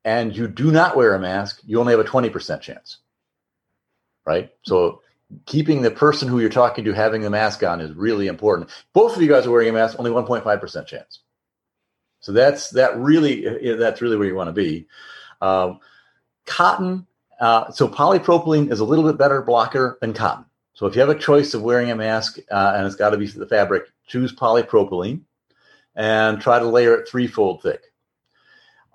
[0.05, 2.99] and you do not wear a mask you only have a 20% chance.
[4.25, 4.51] Right?
[4.63, 5.03] So
[5.47, 8.71] keeping the person who you're talking to having the mask on is really important.
[8.93, 11.21] Both of you guys are wearing a mask only 1.5% chance
[12.23, 14.87] so that's that really that's really where you want to be.
[15.43, 15.81] Um,
[16.47, 17.07] cotton.
[17.41, 20.45] Uh, so polypropylene is a little bit better blocker than cotton.
[20.75, 23.17] So if you have a choice of wearing a mask uh, and it's got to
[23.17, 25.23] be the fabric, choose polypropylene
[25.97, 27.83] and try to layer it threefold thick.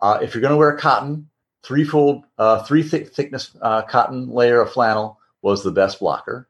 [0.01, 1.29] Uh, if you're going to wear cotton,
[1.63, 6.47] threefold, uh, three thick thickness uh, cotton layer of flannel was the best blocker,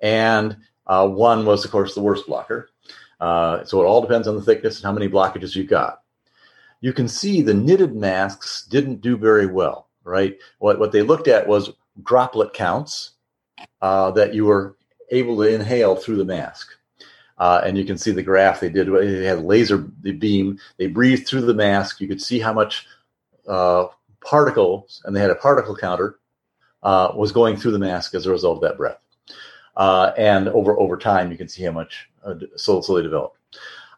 [0.00, 0.56] and
[0.86, 2.68] uh, one was of course the worst blocker.
[3.20, 6.03] Uh, so it all depends on the thickness and how many blockages you've got
[6.84, 10.36] you can see the knitted masks didn't do very well, right?
[10.58, 11.72] What, what they looked at was
[12.02, 13.12] droplet counts
[13.80, 14.76] uh, that you were
[15.10, 16.72] able to inhale through the mask.
[17.38, 18.92] Uh, and you can see the graph they did.
[18.92, 20.58] They had laser beam.
[20.76, 22.02] They breathed through the mask.
[22.02, 22.86] You could see how much
[23.48, 23.86] uh,
[24.22, 26.18] particles, and they had a particle counter,
[26.82, 29.00] uh, was going through the mask as a result of that breath.
[29.74, 32.34] Uh, and over over time, you can see how much uh,
[33.02, 33.38] developed.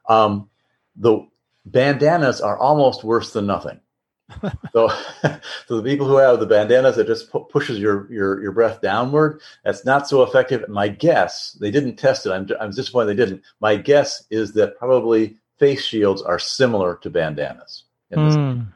[0.08, 0.48] Um,
[0.94, 1.26] the
[1.66, 3.80] bandanas are almost worse than nothing.
[4.72, 4.88] so,
[5.66, 8.80] so the people who have the bandanas that just pu- pushes your, your your breath
[8.80, 10.68] downward, that's not so effective.
[10.68, 12.30] My guess, they didn't test it.
[12.30, 13.42] I'm I'm disappointed they didn't.
[13.60, 17.84] My guess is that probably face shields are similar to bandanas.
[18.12, 18.72] Mm.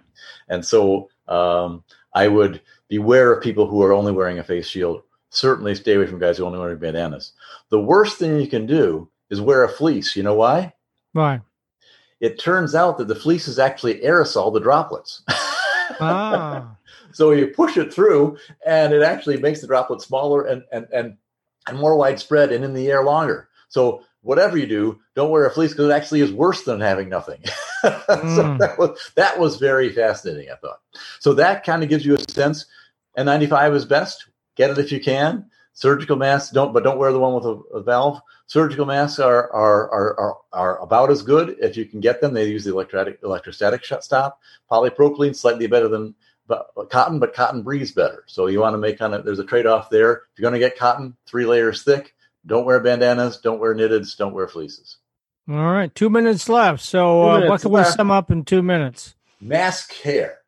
[0.48, 1.84] And so um,
[2.14, 5.02] I would beware of people who are only wearing a face shield.
[5.30, 7.32] Certainly stay away from guys who are only wearing bandanas.
[7.68, 10.16] The worst thing you can do is wear a fleece.
[10.16, 10.74] You know why?
[11.12, 11.42] Why?
[12.20, 15.22] It turns out that the fleece is actually aerosol, the droplets.
[16.00, 16.76] ah.
[17.12, 21.16] So you push it through, and it actually makes the droplets smaller and, and, and,
[21.66, 23.48] and more widespread and in the air longer.
[23.68, 27.08] So whatever you do, don't wear a fleece because it actually is worse than having
[27.08, 27.42] nothing.
[27.84, 28.36] mm.
[28.36, 30.50] so that was that was very fascinating.
[30.50, 30.80] I thought
[31.18, 31.32] so.
[31.34, 32.66] That kind of gives you a sense.
[33.18, 34.26] N95 is best.
[34.56, 35.46] Get it if you can.
[35.72, 38.20] Surgical masks don't, but don't wear the one with a, a valve.
[38.46, 42.34] Surgical masks are, are are, are are about as good if you can get them.
[42.34, 44.40] They use the electrostatic electrostatic shut stop.
[44.70, 46.14] Polypropylene slightly better than
[46.50, 48.24] but, but cotton, but cotton breathes better.
[48.26, 50.12] So you want to make kind of there's a trade off there.
[50.12, 52.14] If you're going to get cotton, three layers thick.
[52.44, 53.38] Don't wear bandanas.
[53.38, 54.16] Don't wear knitteds.
[54.16, 54.96] Don't wear fleeces.
[55.48, 56.82] All right, two minutes left.
[56.82, 57.90] So uh, minutes what can left.
[57.90, 59.14] we sum up in two minutes?
[59.40, 60.39] Mask care.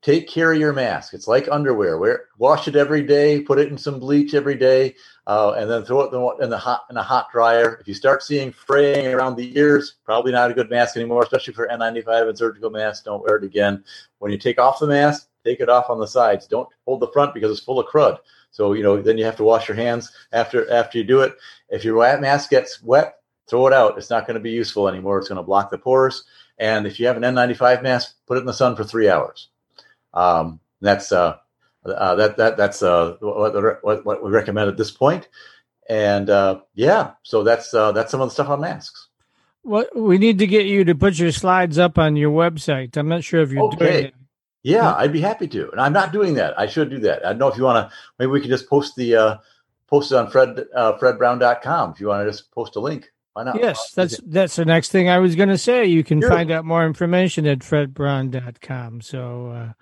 [0.00, 1.12] Take care of your mask.
[1.12, 1.98] It's like underwear.
[1.98, 3.40] Wear, wash it every day.
[3.40, 4.94] Put it in some bleach every day,
[5.26, 7.78] uh, and then throw it in the hot in a hot dryer.
[7.80, 11.54] If you start seeing fraying around the ears, probably not a good mask anymore, especially
[11.54, 13.04] for N95 and surgical masks.
[13.04, 13.82] Don't wear it again.
[14.20, 16.46] When you take off the mask, take it off on the sides.
[16.46, 18.18] Don't hold the front because it's full of crud.
[18.52, 21.34] So you know then you have to wash your hands after after you do it.
[21.70, 23.16] If your mask gets wet,
[23.48, 23.98] throw it out.
[23.98, 25.18] It's not going to be useful anymore.
[25.18, 26.22] It's going to block the pores.
[26.58, 29.48] And if you have an N95 mask, put it in the sun for three hours.
[30.18, 31.36] Um, that's uh,
[31.84, 35.28] uh, that that that's uh, what, what, what we recommend at this point.
[35.88, 39.08] And uh, yeah, so that's uh, that's some of the stuff on masks.
[39.62, 42.96] Well, we need to get you to put your slides up on your website.
[42.96, 43.76] I'm not sure if you're okay.
[43.76, 44.14] doing it.
[44.62, 46.58] Yeah, I'd be happy to, and I'm not doing that.
[46.58, 47.24] I should do that.
[47.24, 47.96] I don't know if you want to.
[48.18, 49.36] Maybe we can just post the uh,
[49.86, 53.10] post it on Fred uh, FredBrown.com if you want to just post a link.
[53.32, 53.58] Why not?
[53.58, 55.86] Yes, that's that's the next thing I was going to say.
[55.86, 59.00] You can find out more information at fredbrown.com.
[59.00, 59.72] So, uh,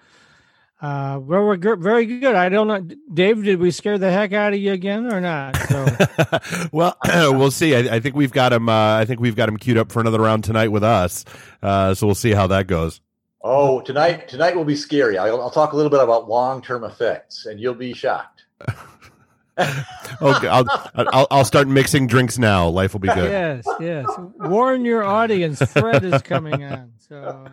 [0.80, 2.34] uh, well, we're good, very good.
[2.34, 2.80] I don't know,
[3.12, 3.42] Dave.
[3.42, 5.56] Did we scare the heck out of you again or not?
[5.56, 5.86] So.
[6.72, 6.98] well,
[7.32, 7.74] we'll see.
[7.74, 8.68] I, I, think we've got him.
[8.68, 11.24] Uh, I think we've got him queued up for another round tonight with us.
[11.62, 13.00] Uh, so we'll see how that goes.
[13.40, 15.16] Oh, tonight tonight will be scary.
[15.16, 18.44] I'll, I'll talk a little bit about long term effects, and you'll be shocked.
[18.68, 22.68] okay, I'll, I'll, I'll start mixing drinks now.
[22.68, 23.30] Life will be good.
[23.30, 24.06] Yes, yes.
[24.40, 25.62] Warn your audience.
[25.72, 26.92] Fred is coming on.
[27.08, 27.46] So.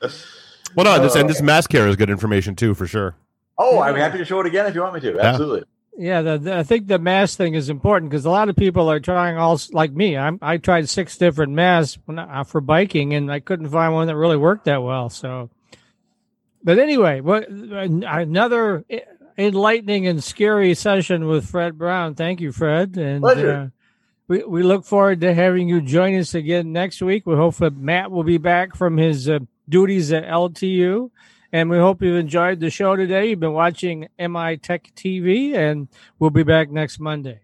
[0.74, 3.16] Well, no, this and this mask care is good information too, for sure.
[3.58, 5.20] Oh, I'm happy to show it again if you want me to.
[5.20, 5.64] Absolutely.
[5.98, 8.90] Yeah, the, the, I think the mask thing is important because a lot of people
[8.90, 10.16] are trying all like me.
[10.16, 14.16] I'm, I tried six different masks uh, for biking, and I couldn't find one that
[14.16, 15.10] really worked that well.
[15.10, 15.50] So,
[16.62, 18.84] but anyway, what another
[19.36, 22.14] enlightening and scary session with Fred Brown.
[22.14, 22.96] Thank you, Fred.
[22.96, 23.66] And uh,
[24.28, 27.26] we, we look forward to having you join us again next week.
[27.26, 29.40] We hope that Matt will be back from his uh,
[29.70, 31.10] duties at LTU.
[31.52, 33.30] And we hope you've enjoyed the show today.
[33.30, 37.40] You've been watching MI Tech TV, and we'll be back next Monday.